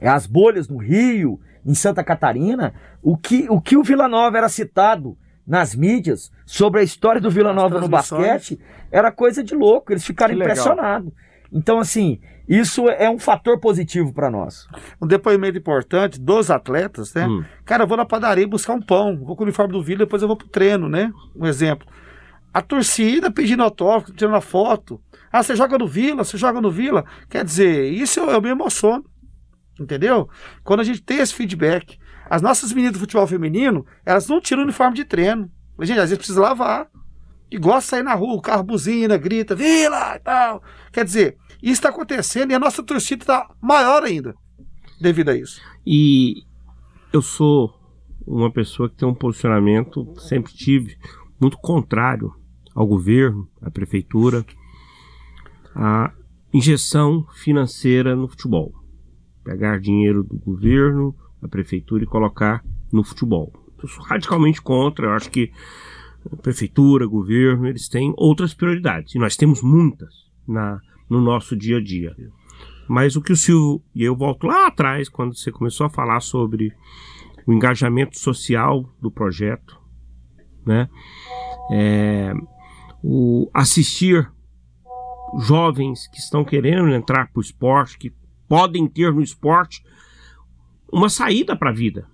[0.00, 4.38] é as bolhas no Rio, em Santa Catarina, o que o, que o Vila Nova
[4.38, 8.58] era citado nas mídias sobre a história do Vila Nova no basquete
[8.90, 11.12] era coisa de louco, eles ficaram impressionados.
[11.52, 14.66] Então, assim, isso é um fator positivo para nós.
[15.00, 17.26] Um depoimento importante dos atletas, né?
[17.26, 17.44] Hum.
[17.64, 20.22] Cara, eu vou na padaria buscar um pão, vou com o uniforme do Vila, depois
[20.22, 21.12] eu vou pro treino, né?
[21.36, 21.86] Um exemplo.
[22.54, 25.00] A torcida pedindo autógrafo, tirando a foto.
[25.30, 27.04] Ah, você joga no Vila, você joga no Vila.
[27.28, 29.04] Quer dizer, isso eu, eu me emociono.
[29.78, 30.28] Entendeu?
[30.62, 31.98] Quando a gente tem esse feedback.
[32.28, 35.50] As nossas meninas do futebol feminino, elas não tiram o uniforme de treino.
[35.76, 36.88] Mas, gente, às vezes precisa lavar.
[37.50, 40.62] E gosta de sair na rua, o carro buzina, grita, vila e tal.
[40.90, 44.34] Quer dizer, isso está acontecendo e a nossa torcida está maior ainda
[45.00, 45.60] devido a isso.
[45.86, 46.44] E
[47.12, 47.74] eu sou
[48.26, 50.96] uma pessoa que tem um posicionamento, sempre tive,
[51.40, 52.32] muito contrário
[52.74, 54.44] ao governo, à prefeitura,
[55.74, 56.12] à
[56.54, 58.72] injeção financeira no futebol.
[59.44, 63.52] Pegar dinheiro do governo, da prefeitura e colocar no futebol.
[63.82, 65.50] Eu sou radicalmente contra, eu acho que
[66.40, 69.14] prefeitura, governo, eles têm outras prioridades.
[69.14, 70.14] E nós temos muitas
[70.46, 72.14] na, no nosso dia a dia.
[72.88, 76.20] Mas o que o Silvio, e eu volto lá atrás, quando você começou a falar
[76.20, 76.72] sobre
[77.46, 79.80] o engajamento social do projeto,
[80.64, 80.88] né?
[81.70, 82.34] É,
[83.02, 84.30] o assistir
[85.40, 88.12] jovens que estão querendo entrar para o esporte, que
[88.48, 89.82] podem ter no esporte
[90.92, 92.06] uma saída para a vida.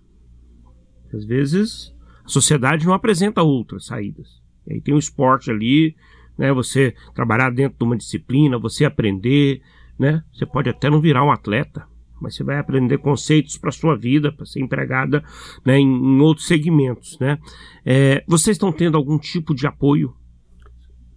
[1.12, 4.40] Às vezes a sociedade não apresenta outras saídas.
[4.66, 5.96] E aí tem o esporte ali,
[6.38, 6.52] né?
[6.52, 9.60] Você trabalhar dentro de uma disciplina, você aprender,
[9.98, 10.22] né?
[10.32, 11.86] Você pode até não virar um atleta,
[12.20, 15.22] mas você vai aprender conceitos para sua vida, para ser empregada
[15.64, 17.38] né, em, em, outros segmentos, né?
[17.84, 20.14] É, vocês estão tendo algum tipo de apoio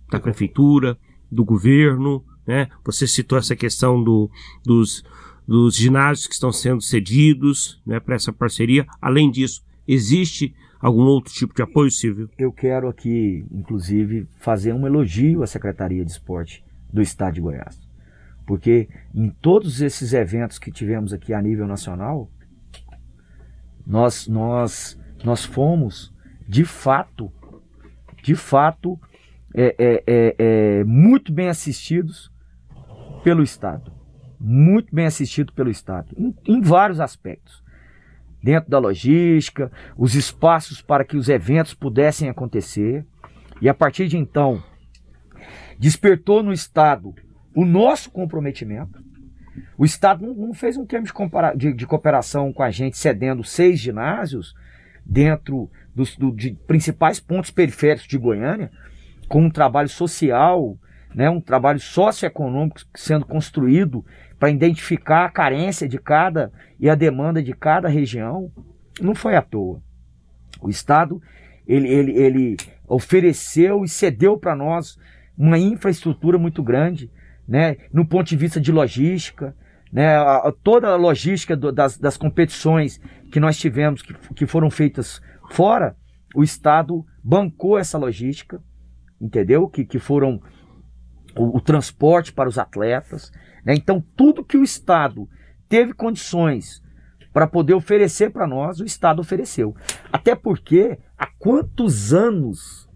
[0.09, 0.97] da prefeitura,
[1.31, 2.67] do governo, né?
[2.83, 4.29] Você citou essa questão do,
[4.65, 5.03] dos,
[5.47, 8.85] dos ginásios que estão sendo cedidos, né, para essa parceria.
[9.01, 12.29] Além disso, existe algum outro tipo de apoio, Silvio?
[12.37, 17.79] Eu quero aqui, inclusive, fazer um elogio à Secretaria de Esporte do Estado de Goiás.
[18.45, 22.29] Porque em todos esses eventos que tivemos aqui a nível nacional,
[23.85, 26.13] nós, nós, nós fomos,
[26.47, 27.31] de fato,
[28.23, 28.99] de fato,
[29.53, 30.35] é, é, é,
[30.79, 32.31] é muito bem assistidos
[33.23, 33.91] pelo Estado.
[34.39, 37.60] Muito bem assistido pelo Estado, em, em vários aspectos
[38.41, 43.05] dentro da logística, os espaços para que os eventos pudessem acontecer.
[43.61, 44.63] E a partir de então,
[45.77, 47.13] despertou no Estado
[47.55, 48.99] o nosso comprometimento.
[49.77, 51.13] O Estado não, fez um termo de,
[51.57, 54.55] de, de, cooperação com a gente, cedendo seis ginásios
[55.05, 58.71] dentro dos do, de principais pontos periféricos de Goiânia,
[59.27, 60.77] com um trabalho social,
[61.13, 64.05] né, um trabalho socioeconômico sendo construído
[64.41, 68.51] para identificar a carência de cada e a demanda de cada região,
[68.99, 69.79] não foi à toa.
[70.59, 71.21] O Estado
[71.67, 74.97] ele, ele, ele ofereceu e cedeu para nós
[75.37, 77.11] uma infraestrutura muito grande,
[77.47, 79.55] né, no ponto de vista de logística,
[79.93, 82.99] né, a, a, toda a logística do, das, das competições
[83.31, 85.21] que nós tivemos, que, que foram feitas
[85.51, 85.95] fora,
[86.33, 88.59] o Estado bancou essa logística,
[89.21, 89.67] entendeu?
[89.67, 90.41] Que, que foram
[91.35, 93.31] o, o transporte para os atletas,
[93.65, 93.73] né?
[93.75, 95.27] Então, tudo que o Estado
[95.67, 96.81] teve condições
[97.33, 99.75] para poder oferecer para nós, o Estado ofereceu.
[100.11, 102.89] Até porque há quantos anos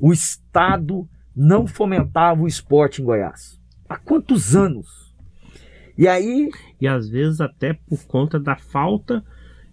[0.00, 3.60] o Estado não fomentava o esporte em Goiás?
[3.88, 5.14] Há quantos anos?
[5.96, 6.50] E aí.
[6.80, 9.24] E às vezes até por conta da falta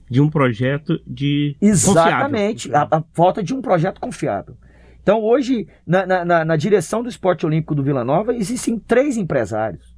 [0.10, 1.56] de um projeto de.
[1.60, 4.56] Exatamente, a, a, falta de um projeto confiável.
[5.02, 9.95] Então, hoje, na, na, na direção do esporte olímpico do Vila Nova, existem três empresários.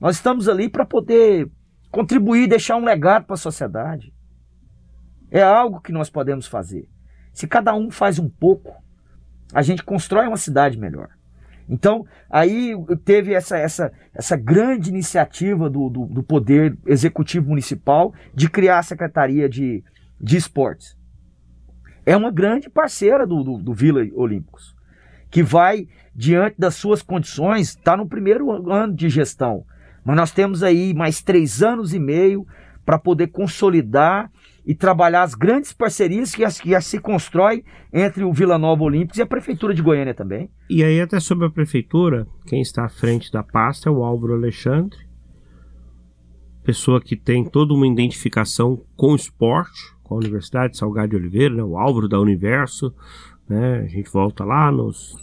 [0.00, 1.50] Nós estamos ali para poder
[1.90, 4.12] contribuir, deixar um legado para a sociedade.
[5.30, 6.88] É algo que nós podemos fazer.
[7.32, 8.74] Se cada um faz um pouco,
[9.52, 11.08] a gente constrói uma cidade melhor.
[11.68, 12.74] Então, aí
[13.04, 18.84] teve essa, essa, essa grande iniciativa do, do, do Poder Executivo Municipal de criar a
[18.84, 19.82] Secretaria de,
[20.20, 20.96] de Esportes.
[22.04, 24.76] É uma grande parceira do, do, do Vila Olímpicos,
[25.28, 29.64] que vai, diante das suas condições, está no primeiro ano de gestão
[30.06, 32.46] mas nós temos aí mais três anos e meio
[32.84, 34.30] para poder consolidar
[34.64, 38.84] e trabalhar as grandes parcerias que, as, que as se constrói entre o Vila Nova
[38.84, 40.48] Olímpicos e a Prefeitura de Goiânia também.
[40.70, 44.34] E aí, até sobre a Prefeitura, quem está à frente da pasta é o Álvaro
[44.34, 44.98] Alexandre,
[46.62, 51.16] pessoa que tem toda uma identificação com o esporte, com a Universidade de Salgado de
[51.16, 52.94] Oliveira, né, o Álvaro da Universo,
[53.48, 55.16] né, a gente volta lá nos,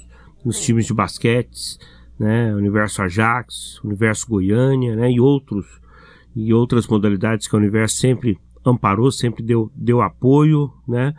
[0.43, 1.77] nos times de basquete,
[2.19, 5.81] né, Universo Ajax, Universo Goiânia, né, e outros
[6.35, 11.13] e outras modalidades que a Universo sempre amparou, sempre deu, deu apoio, né?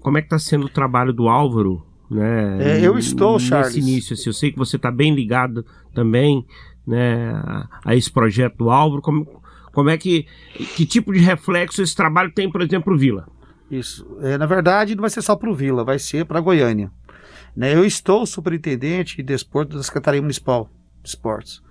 [0.00, 2.78] Como é que está sendo o trabalho do Álvaro, né?
[2.78, 3.76] É, eu estou, nesse Charles.
[3.76, 6.46] início, assim, eu sei que você está bem ligado também,
[6.86, 7.30] né,
[7.84, 9.02] a, esse projeto do Álvaro.
[9.02, 9.26] Como,
[9.72, 10.26] como é que
[10.74, 13.28] que tipo de reflexo esse trabalho tem, por exemplo, o Vila?
[13.70, 14.06] Isso.
[14.22, 16.90] É, na verdade, não vai ser só para o Vila, vai ser para Goiânia.
[17.56, 20.70] Né, eu estou superintendente de desporto da Secretaria Municipal
[21.02, 21.62] de Esportes.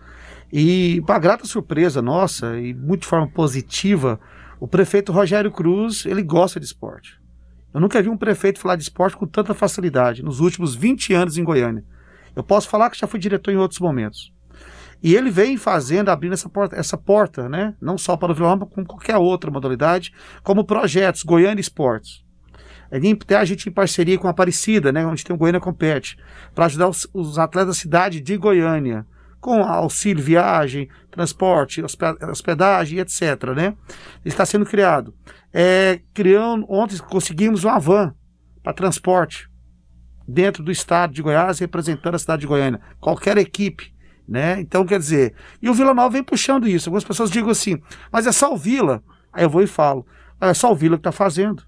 [0.51, 4.19] E, para grata surpresa nossa, e muito de forma positiva,
[4.59, 7.19] o prefeito Rogério Cruz, ele gosta de esporte.
[7.73, 11.38] Eu nunca vi um prefeito falar de esporte com tanta facilidade nos últimos 20 anos
[11.38, 11.84] em Goiânia.
[12.36, 14.34] Eu posso falar que já fui diretor em outros momentos.
[15.03, 17.75] E ele vem fazendo, abrindo essa porta, essa porta né?
[17.80, 20.11] não só para o Vila Nova, como qualquer outra modalidade,
[20.43, 22.25] como projetos, Goiânia Esportes.
[22.91, 26.17] Até a gente em parceria com a Aparecida, né, onde tem o Goiânia Compete,
[26.55, 29.05] para ajudar os, os atletas da cidade de Goiânia
[29.39, 33.21] com auxílio viagem, transporte, hospedagem, etc.
[33.55, 33.75] Né?
[34.25, 35.13] Está sendo criado.
[35.53, 38.13] É, criando, ontem conseguimos uma van
[38.63, 39.49] para transporte
[40.27, 42.81] dentro do estado de Goiás, representando a cidade de Goiânia.
[42.99, 43.95] Qualquer equipe.
[44.27, 44.59] Né?
[44.59, 46.89] Então, quer dizer, e o Vila Nova vem puxando isso.
[46.89, 47.81] Algumas pessoas digam assim,
[48.11, 49.01] mas é só o Vila.
[49.31, 50.05] Aí eu vou e falo,
[50.41, 51.63] é só o Vila que está fazendo.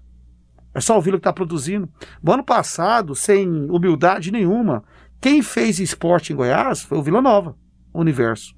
[0.74, 1.88] É só o Vila que está produzindo.
[2.22, 4.84] No ano passado, sem humildade nenhuma,
[5.20, 7.56] quem fez esporte em Goiás foi o Vila Nova,
[7.92, 8.54] o Universo.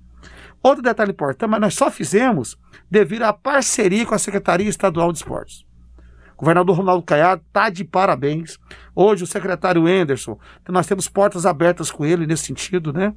[0.62, 2.56] Outro detalhe importante, mas nós só fizemos
[2.90, 5.64] devido à parceria com a Secretaria Estadual de Esportes.
[6.36, 8.58] O governador Ronaldo Caiado está de parabéns.
[8.94, 10.38] Hoje o secretário Anderson,
[10.68, 13.14] nós temos portas abertas com ele nesse sentido, né?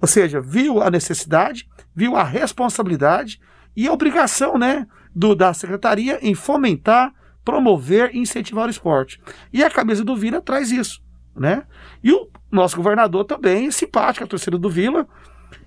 [0.00, 3.40] Ou seja, viu a necessidade, viu a responsabilidade
[3.76, 7.12] e a obrigação, né, do, da secretaria em fomentar,
[7.46, 9.20] promover e incentivar o esporte.
[9.52, 11.00] E a camisa do Vila traz isso,
[11.34, 11.62] né?
[12.02, 15.06] E o nosso governador também é simpático, a torcida do Vila,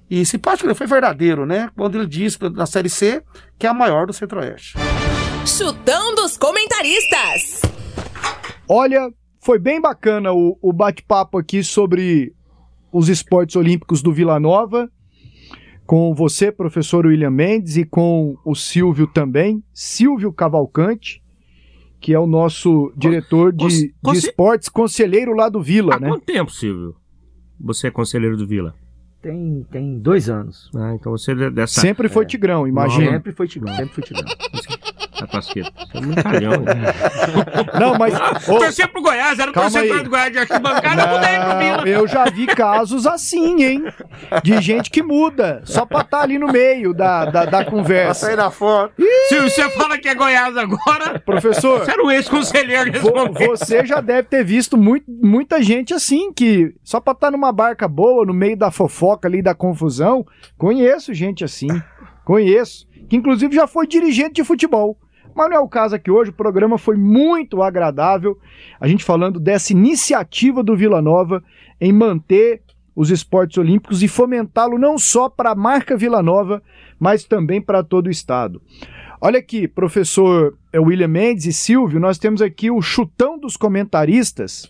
[0.09, 1.71] e simpático ele foi verdadeiro, né?
[1.77, 3.23] Quando ele disse na Série C
[3.57, 4.77] que é a maior do Centro-Oeste.
[5.45, 7.61] Chutão dos comentaristas.
[8.67, 9.09] Olha,
[9.39, 12.33] foi bem bacana o, o bate-papo aqui sobre
[12.91, 14.89] os esportes olímpicos do Vila Nova,
[15.85, 21.23] com você, professor William Mendes, e com o Silvio também, Silvio Cavalcante,
[21.99, 26.09] que é o nosso diretor de, de esportes, conselheiro lá do Vila, Há né?
[26.09, 26.95] quanto tempo, Silvio?
[27.59, 28.73] Você é conselheiro do Vila?
[29.21, 30.71] Tem, tem dois anos.
[30.73, 31.81] Ah, então você é dessa.
[31.81, 33.11] Sempre foi Tigrão, imagina.
[33.11, 34.25] Sempre foi Tigrão, sempre foi Tigrão.
[35.27, 35.59] Você
[35.97, 36.53] é muito calhão.
[37.79, 38.13] Não, mas.
[38.47, 40.03] ô, Torcer pro Goiás, era Calma torcedor aí.
[40.03, 43.83] do Goiás de arquibancada, eu mudei pro eu já vi casos assim, hein?
[44.43, 48.25] De gente que muda, só pra estar ali no meio da, da, da Pra conversa.
[48.27, 48.93] sair na foto.
[49.27, 52.91] Se você fala que é Goiás agora, Professor, você era um ex-conselheiro
[53.37, 57.87] você já deve ter visto muito, muita gente assim, que só pra estar numa barca
[57.87, 60.25] boa, no meio da fofoca ali, da confusão.
[60.57, 61.67] Conheço gente assim,
[62.25, 62.87] conheço.
[63.09, 64.97] Que inclusive já foi dirigente de futebol.
[65.39, 68.37] Mas não é o caso aqui hoje, o programa foi muito agradável.
[68.77, 71.41] A gente falando dessa iniciativa do Vila Nova
[71.79, 72.61] em manter
[72.93, 76.61] os esportes olímpicos e fomentá-lo não só para a marca Vila Nova,
[76.99, 78.61] mas também para todo o estado.
[79.21, 84.69] Olha aqui, professor eh, William Mendes e Silvio, nós temos aqui o chutão dos comentaristas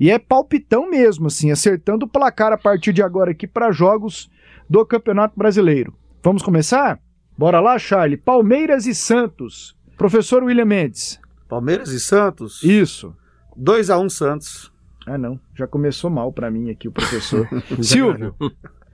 [0.00, 4.28] e é palpitão mesmo, assim, acertando o placar a partir de agora aqui para jogos
[4.68, 5.94] do Campeonato Brasileiro.
[6.24, 6.98] Vamos começar?
[7.38, 8.16] Bora lá, Charlie.
[8.16, 9.77] Palmeiras e Santos.
[9.98, 11.20] Professor William Mendes.
[11.48, 12.62] Palmeiras e Santos.
[12.62, 13.14] Isso.
[13.58, 14.72] 2x1 Santos.
[15.06, 15.40] Ah, não.
[15.54, 17.48] Já começou mal para mim aqui o professor.
[17.82, 18.34] Silvio.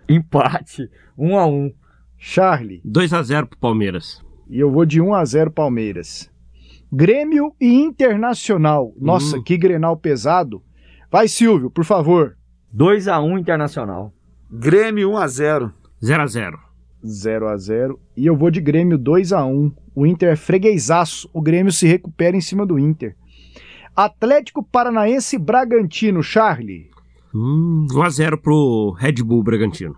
[0.09, 1.73] Empate, um a um.
[2.17, 2.81] Charlie.
[2.87, 4.25] 2x0 pro Palmeiras.
[4.49, 6.31] E eu vou de 1 a 0 Palmeiras.
[6.91, 8.95] Grêmio e Internacional.
[8.99, 9.43] Nossa, Hum.
[9.43, 10.63] que grenal pesado.
[11.11, 12.37] Vai, Silvio, por favor.
[12.73, 14.13] 2 a 1 Internacional.
[14.51, 15.71] Grêmio 1x0.
[15.71, 15.73] 0x0.
[16.03, 16.64] 0 a 0
[18.17, 21.29] E eu vou de Grêmio 2 a 1 O Inter é freguesaço.
[21.35, 23.15] O Grêmio se recupera em cima do Inter.
[23.95, 26.23] Atlético Paranaense Bragantino.
[26.23, 26.91] Charlie.
[27.35, 29.95] Hum, 1x0 pro Red Bull Bragantino.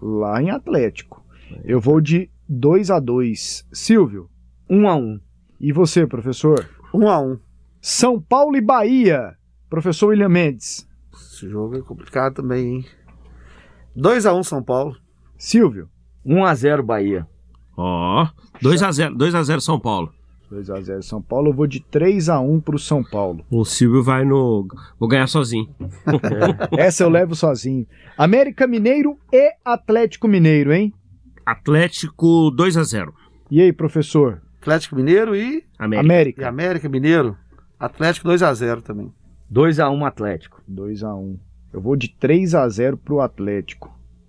[0.00, 1.22] Lá em Atlético.
[1.64, 4.30] Eu vou de 2 a 2 Silvio.
[4.70, 5.20] 1 a 1
[5.60, 6.66] E você, professor?
[6.94, 7.38] 1x1.
[7.80, 9.36] São Paulo e Bahia.
[9.68, 10.88] Professor William Mendes.
[11.12, 12.84] Esse jogo é complicado também, hein?
[13.94, 14.96] 2x1 São Paulo.
[15.36, 15.90] Silvio.
[16.28, 17.26] 1 a 0 Bahia.
[17.74, 18.28] Ó,
[18.62, 20.12] 2x0 2x0 São Paulo.
[20.52, 21.48] 2x0 São Paulo.
[21.48, 23.44] Eu vou de 3x1 pro São Paulo.
[23.50, 24.66] O Silvio vai no.
[25.00, 25.68] Vou ganhar sozinho.
[26.76, 27.86] Essa eu levo sozinho.
[28.16, 30.92] América Mineiro e Atlético Mineiro, hein?
[31.46, 33.14] Atlético 2 a 0
[33.50, 34.42] E aí, professor?
[34.60, 35.96] Atlético Mineiro e, América.
[35.96, 36.48] e América.
[36.48, 37.36] América Mineiro.
[37.80, 39.10] Atlético 2x0 também.
[39.50, 40.60] 2x1 Atlético.
[40.70, 41.36] 2x1.
[41.72, 43.88] Eu vou de 3x0 pro Atlético.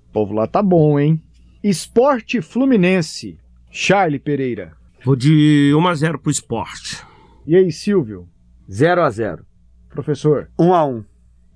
[0.10, 1.22] O povo lá tá bom, hein?
[1.64, 3.38] Esporte Fluminense.
[3.70, 4.72] Charlie Pereira.
[5.04, 7.06] Vou de 1 a 0 pro esporte.
[7.46, 8.30] E aí, Silvio?
[8.70, 9.42] 0x0.
[9.90, 10.50] Professor?
[10.58, 11.06] 1x1.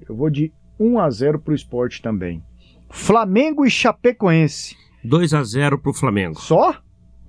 [0.08, 2.44] Eu vou de 1x0 pro esporte também.
[2.90, 4.76] Flamengo e Chapecoense.
[5.06, 6.40] 2 a 0 pro Flamengo.
[6.40, 6.76] Só?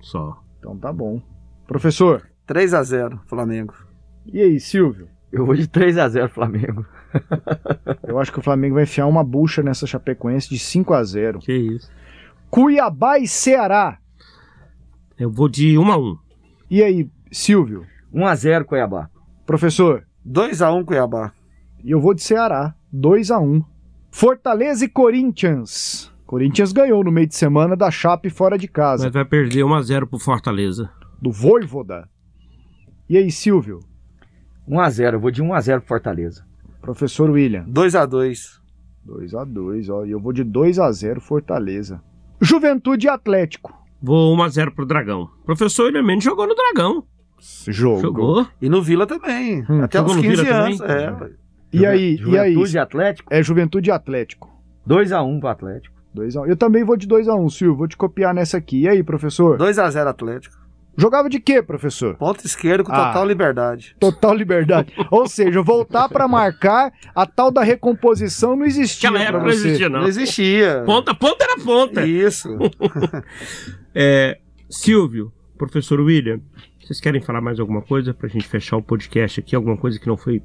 [0.01, 0.43] Só.
[0.59, 1.21] Então tá bom.
[1.65, 2.29] Professor?
[2.47, 3.73] 3x0 Flamengo.
[4.25, 5.07] E aí, Silvio?
[5.31, 6.85] Eu vou de 3x0 Flamengo.
[8.05, 11.39] Eu acho que o Flamengo vai enfiar uma bucha nessa Chapecoense de 5 a 0
[11.39, 11.89] Que isso.
[12.49, 13.97] Cuiabá e Ceará.
[15.17, 16.17] Eu vou de 1 a 1
[16.69, 17.85] E aí, Silvio?
[18.13, 19.09] 1x0 Cuiabá.
[19.45, 20.05] Professor?
[20.27, 21.31] 2x1 Cuiabá.
[21.83, 22.73] E eu vou de Ceará.
[22.91, 23.63] 2 a 1
[24.11, 26.11] Fortaleza e Corinthians.
[26.25, 29.05] Corinthians ganhou no meio de semana da Chape fora de casa.
[29.05, 30.89] Mas vai perder 1 a 0 pro Fortaleza.
[31.21, 32.09] Do Voivoda.
[33.09, 33.81] E aí, Silvio?
[34.67, 35.13] 1x0.
[35.13, 36.45] Eu vou de 1x0 pro Fortaleza.
[36.81, 37.65] Professor William.
[37.65, 38.59] 2x2.
[39.03, 40.05] 2 a 2 ó.
[40.05, 42.01] E eu vou de 2 a 0 Fortaleza.
[42.41, 43.73] Juventude e Atlético.
[44.01, 45.29] Vou 1 a 0 pro Dragão.
[45.45, 47.03] Professor William Mendes jogou no Dragão.
[47.67, 48.01] Jogo.
[48.01, 48.47] Jogou.
[48.61, 49.63] E no Vila também.
[49.69, 50.77] Hum, Até os no 15 Vila anos.
[50.77, 50.95] também?
[50.95, 51.29] É.
[51.73, 52.53] E aí, e aí?
[52.53, 53.33] Juventude e Atlético.
[53.33, 54.49] É Juventude e Atlético.
[54.87, 55.95] 2x1 pro Atlético.
[56.13, 57.75] 2 a 1 Eu também vou de 2 a 1 Silvio.
[57.77, 58.81] Vou te copiar nessa aqui.
[58.81, 59.57] E aí, professor?
[59.57, 60.55] 2x0 Atlético.
[60.97, 62.15] Jogava de quê, professor?
[62.15, 63.07] Ponto esquerdo com Ah.
[63.07, 63.95] total liberdade.
[63.99, 64.93] Total liberdade.
[65.11, 69.89] Ou seja, voltar pra marcar a tal da recomposição não existia Aquela época não existia,
[69.89, 70.07] Não, não.
[70.07, 70.83] existia.
[70.85, 72.05] Ponta, ponta era ponta.
[72.05, 72.49] Isso.
[73.93, 74.39] É,
[74.69, 76.41] Silvio, professor William,
[76.81, 79.55] vocês querem falar mais alguma coisa pra gente fechar o podcast aqui?
[79.55, 80.41] Alguma coisa que não foi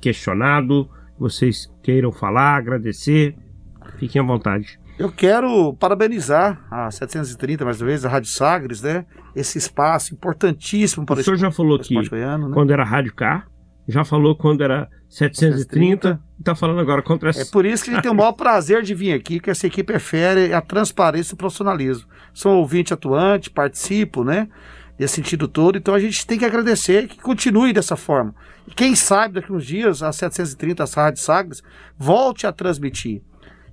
[0.00, 0.88] questionado?
[1.18, 3.34] Vocês queiram falar, agradecer?
[3.98, 4.78] Fiquem à vontade.
[5.00, 9.06] Eu quero parabenizar a 730, mais uma vez, a Rádio Sagres, né?
[9.34, 12.52] Esse espaço importantíssimo O para senhor já falou o aqui esporte goiano, né?
[12.52, 13.46] quando era Rádio K,
[13.88, 17.94] já falou quando era 730, e tá falando agora contra É por isso que a
[17.94, 21.34] gente tem o maior prazer de vir aqui, que essa equipe refere a transparência e
[21.34, 22.06] o profissionalismo.
[22.34, 24.48] Sou ouvinte atuante, participo, né?
[24.98, 28.34] Nesse sentido todo, então a gente tem que agradecer que continue dessa forma.
[28.68, 31.62] E quem sabe daqui uns dias a 730, a Rádio Sagres,
[31.96, 33.22] volte a transmitir.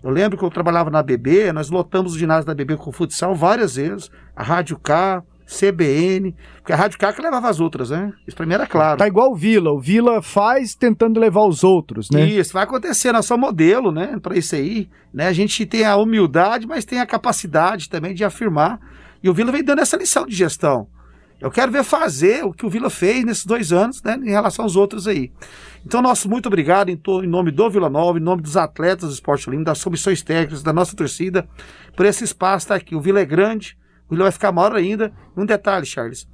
[0.07, 3.35] Eu lembro que eu trabalhava na BB, nós lotamos o ginásio da BB com futsal
[3.35, 8.13] várias vezes, a Rádio K, CBN, porque a Rádio K que levava as outras, né?
[8.25, 8.97] Isso pra mim era claro.
[8.97, 9.69] Tá igual o Vila.
[9.69, 12.25] O Vila faz tentando levar os outros, né?
[12.25, 15.97] Isso, vai acontecer, nós somos modelo, né, para isso aí, né, a gente tem a
[15.97, 18.79] humildade, mas tem a capacidade também de afirmar,
[19.21, 20.87] e o Vila vem dando essa lição de gestão.
[21.39, 24.65] Eu quero ver fazer o que o Vila fez nesses dois anos, né, em relação
[24.65, 25.31] aos outros aí.
[25.85, 29.13] Então, nosso muito obrigado em, em nome do Vila Nova, em nome dos atletas do
[29.13, 31.47] Esporte Olímpico, das comissões técnicas, da nossa torcida,
[31.95, 32.95] por esse espaço estar aqui.
[32.95, 33.77] O Vila é grande,
[34.07, 35.13] o Vila vai ficar maior ainda.
[35.35, 36.27] Um detalhe, Charles,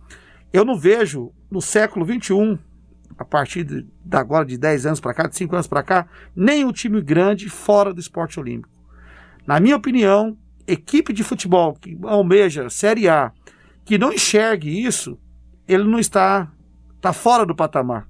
[0.54, 2.58] eu não vejo no século XXI
[3.18, 6.08] a partir de, da agora de 10 anos para cá, de 5 anos para cá,
[6.36, 8.74] nem um time grande fora do esporte olímpico.
[9.46, 13.32] Na minha opinião, equipe de futebol que almeja Série A,
[13.86, 15.20] que não enxergue isso,
[15.68, 16.52] ele não está,
[16.96, 18.08] está fora do patamar.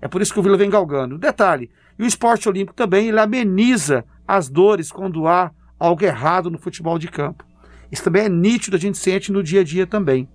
[0.00, 1.18] É por isso que o Vila vem galgando.
[1.18, 6.58] Detalhe, e o esporte olímpico também, ele ameniza as dores quando há algo errado no
[6.58, 7.44] futebol de campo.
[7.90, 10.28] Isso também é nítido, a gente sente no dia a dia também.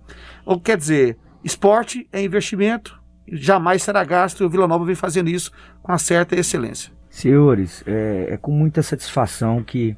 [0.44, 3.00] Ou quer dizer, esporte é investimento,
[3.32, 5.50] jamais será gasto, e o Vila Nova vem fazendo isso
[5.82, 6.92] com uma certa excelência.
[7.08, 9.96] Senhores, é, é com muita satisfação que,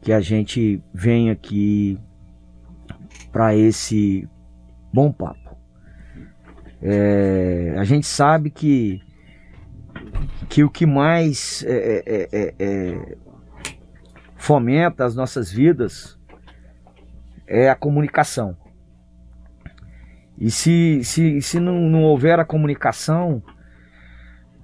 [0.00, 1.98] que a gente vem aqui
[3.34, 4.28] para esse
[4.92, 5.58] bom papo.
[6.80, 9.02] É, a gente sabe que,
[10.48, 13.16] que o que mais é, é, é, é,
[14.36, 16.16] fomenta as nossas vidas
[17.44, 18.56] é a comunicação.
[20.38, 23.42] E se, se, se não, não houver a comunicação,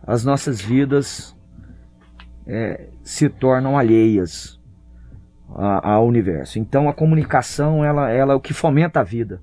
[0.06, 1.36] as nossas vidas
[2.46, 4.59] é, se tornam alheias
[5.54, 6.58] ao universo.
[6.58, 9.40] Então a comunicação ela, ela é o que fomenta a vida.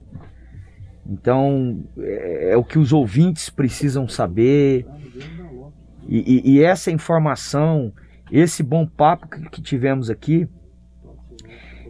[1.06, 4.86] Então é, é o que os ouvintes precisam saber.
[6.08, 7.94] E, e- e essa informação,
[8.32, 10.48] esse bom papo que, que tivemos aqui,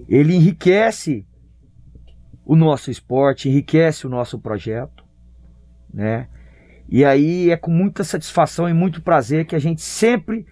[0.09, 1.26] ele enriquece
[2.45, 5.03] o nosso esporte, enriquece o nosso projeto,
[5.93, 6.28] né?
[6.89, 10.45] E aí é com muita satisfação e muito prazer que a gente sempre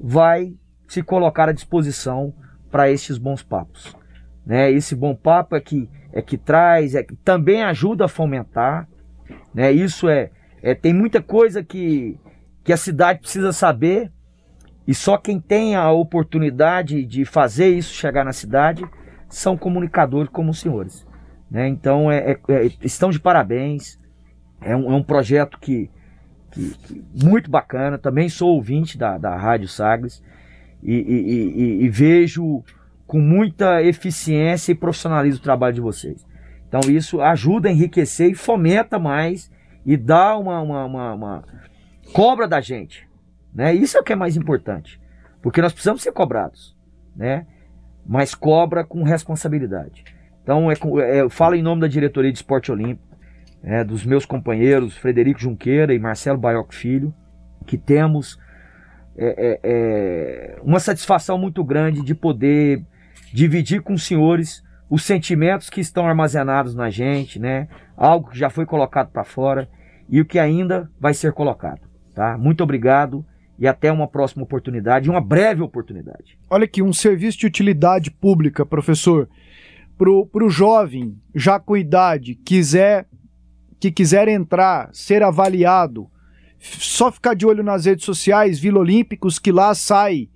[0.00, 0.54] vai
[0.86, 2.32] se colocar à disposição
[2.70, 3.96] para estes bons papos.
[4.44, 4.70] Né?
[4.70, 8.88] Esse bom papo é que, é que traz, é que também ajuda a fomentar.
[9.52, 9.72] Né?
[9.72, 10.30] Isso é,
[10.62, 12.18] é tem muita coisa que,
[12.62, 14.12] que a cidade precisa saber
[14.86, 18.84] e só quem tem a oportunidade de fazer isso chegar na cidade
[19.28, 21.04] são comunicadores como os senhores.
[21.50, 21.66] Né?
[21.68, 23.98] Então é, é, é, estão de parabéns.
[24.60, 25.90] É um, é um projeto que,
[26.52, 27.98] que, que, muito bacana.
[27.98, 30.22] Também sou ouvinte da, da Rádio Sagres
[30.82, 32.62] e, e, e, vejo
[33.06, 36.26] com muita eficiência e profissionalismo o trabalho de vocês.
[36.68, 39.50] Então isso ajuda a enriquecer e fomenta mais
[39.84, 41.44] e dá uma, uma, uma, uma
[42.12, 43.08] cobra da gente.
[43.54, 43.74] Né?
[43.74, 45.00] Isso é o que é mais importante.
[45.40, 46.76] Porque nós precisamos ser cobrados.
[47.14, 47.46] Né?
[48.04, 50.04] Mas cobra com responsabilidade.
[50.42, 53.16] Então, é, é, eu falo em nome da diretoria de esporte olímpico,
[53.62, 57.12] é, dos meus companheiros Frederico Junqueira e Marcelo Baioc Filho,
[57.66, 58.38] que temos
[59.18, 62.82] é, é, é, uma satisfação muito grande de poder
[63.32, 67.66] dividir com os senhores os sentimentos que estão armazenados na gente, né?
[67.96, 69.68] Algo que já foi colocado para fora
[70.08, 71.80] e o que ainda vai ser colocado,
[72.14, 72.38] tá?
[72.38, 73.24] Muito obrigado
[73.58, 76.38] e até uma próxima oportunidade, uma breve oportunidade.
[76.48, 79.28] Olha aqui, um serviço de utilidade pública, professor,
[79.98, 83.06] para o jovem já com idade quiser
[83.78, 86.08] que quiser entrar, ser avaliado,
[86.78, 90.28] só ficar de olho nas redes sociais, Vila Olímpicos, que lá sai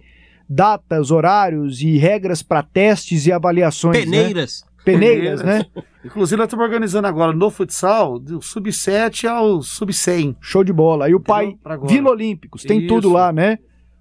[0.48, 4.04] datas, horários e regras para testes e avaliações.
[4.06, 4.22] Né?
[4.22, 4.64] Peneiras.
[4.64, 4.70] Né?
[4.84, 5.66] Peneiras, né?
[6.04, 10.36] Inclusive, nós estamos organizando agora no futsal, do sub-7 ao sub-100.
[10.40, 11.08] Show de bola.
[11.08, 11.56] E o pai,
[11.86, 12.88] Vila Olímpicos, tem Isso.
[12.88, 13.58] tudo lá, né?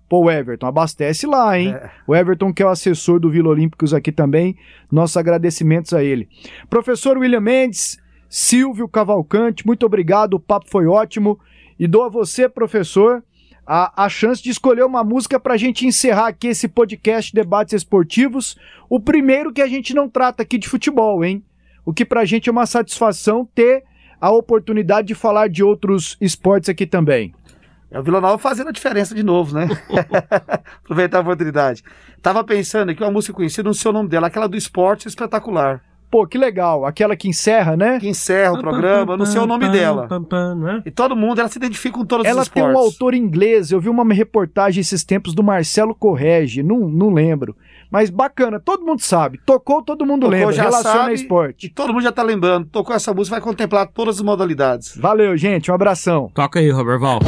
[0.07, 1.69] Pô, o Everton, abastece lá, hein?
[1.69, 1.91] É.
[2.07, 4.57] O Everton, que é o assessor do Vila Olímpicos aqui também,
[4.91, 6.27] nossos agradecimentos a ele.
[6.67, 11.39] Professor William Mendes, Silvio Cavalcante, muito obrigado, o papo foi ótimo.
[11.79, 13.23] E dou a você, professor,
[13.65, 17.73] a, a chance de escolher uma música para a gente encerrar aqui esse podcast Debates
[17.73, 18.57] Esportivos.
[18.89, 21.41] O primeiro que a gente não trata aqui de futebol, hein?
[21.85, 23.85] O que para a gente é uma satisfação ter
[24.19, 27.33] a oportunidade de falar de outros esportes aqui também.
[27.89, 29.67] É o Vila Nova fazendo a diferença de novo, né?
[30.83, 31.83] Aproveitar a oportunidade.
[32.21, 35.81] Tava pensando aqui uma música conhecida, não sei o nome dela, aquela do esporte espetacular.
[36.09, 36.85] Pô, que legal.
[36.85, 37.99] Aquela que encerra, né?
[37.99, 40.07] Que encerra o programa, não sei o nome dela.
[40.57, 40.81] Né?
[40.85, 42.63] E todo mundo, ela se identifica com todos ela os esportes.
[42.63, 46.79] Ela tem um autor inglês, eu vi uma reportagem esses tempos do Marcelo Correge, não,
[46.79, 47.55] não lembro.
[47.91, 49.39] Mas bacana, todo mundo sabe.
[49.45, 50.53] Tocou, todo mundo Tocou, lembra.
[50.53, 51.67] Já relaciona sabe, esporte.
[51.67, 52.67] E todo mundo já tá lembrando.
[52.67, 54.95] Tocou essa música, vai contemplar todas as modalidades.
[54.95, 55.71] Valeu, gente.
[55.71, 56.31] Um abração.
[56.33, 57.19] Toca aí, Roberval.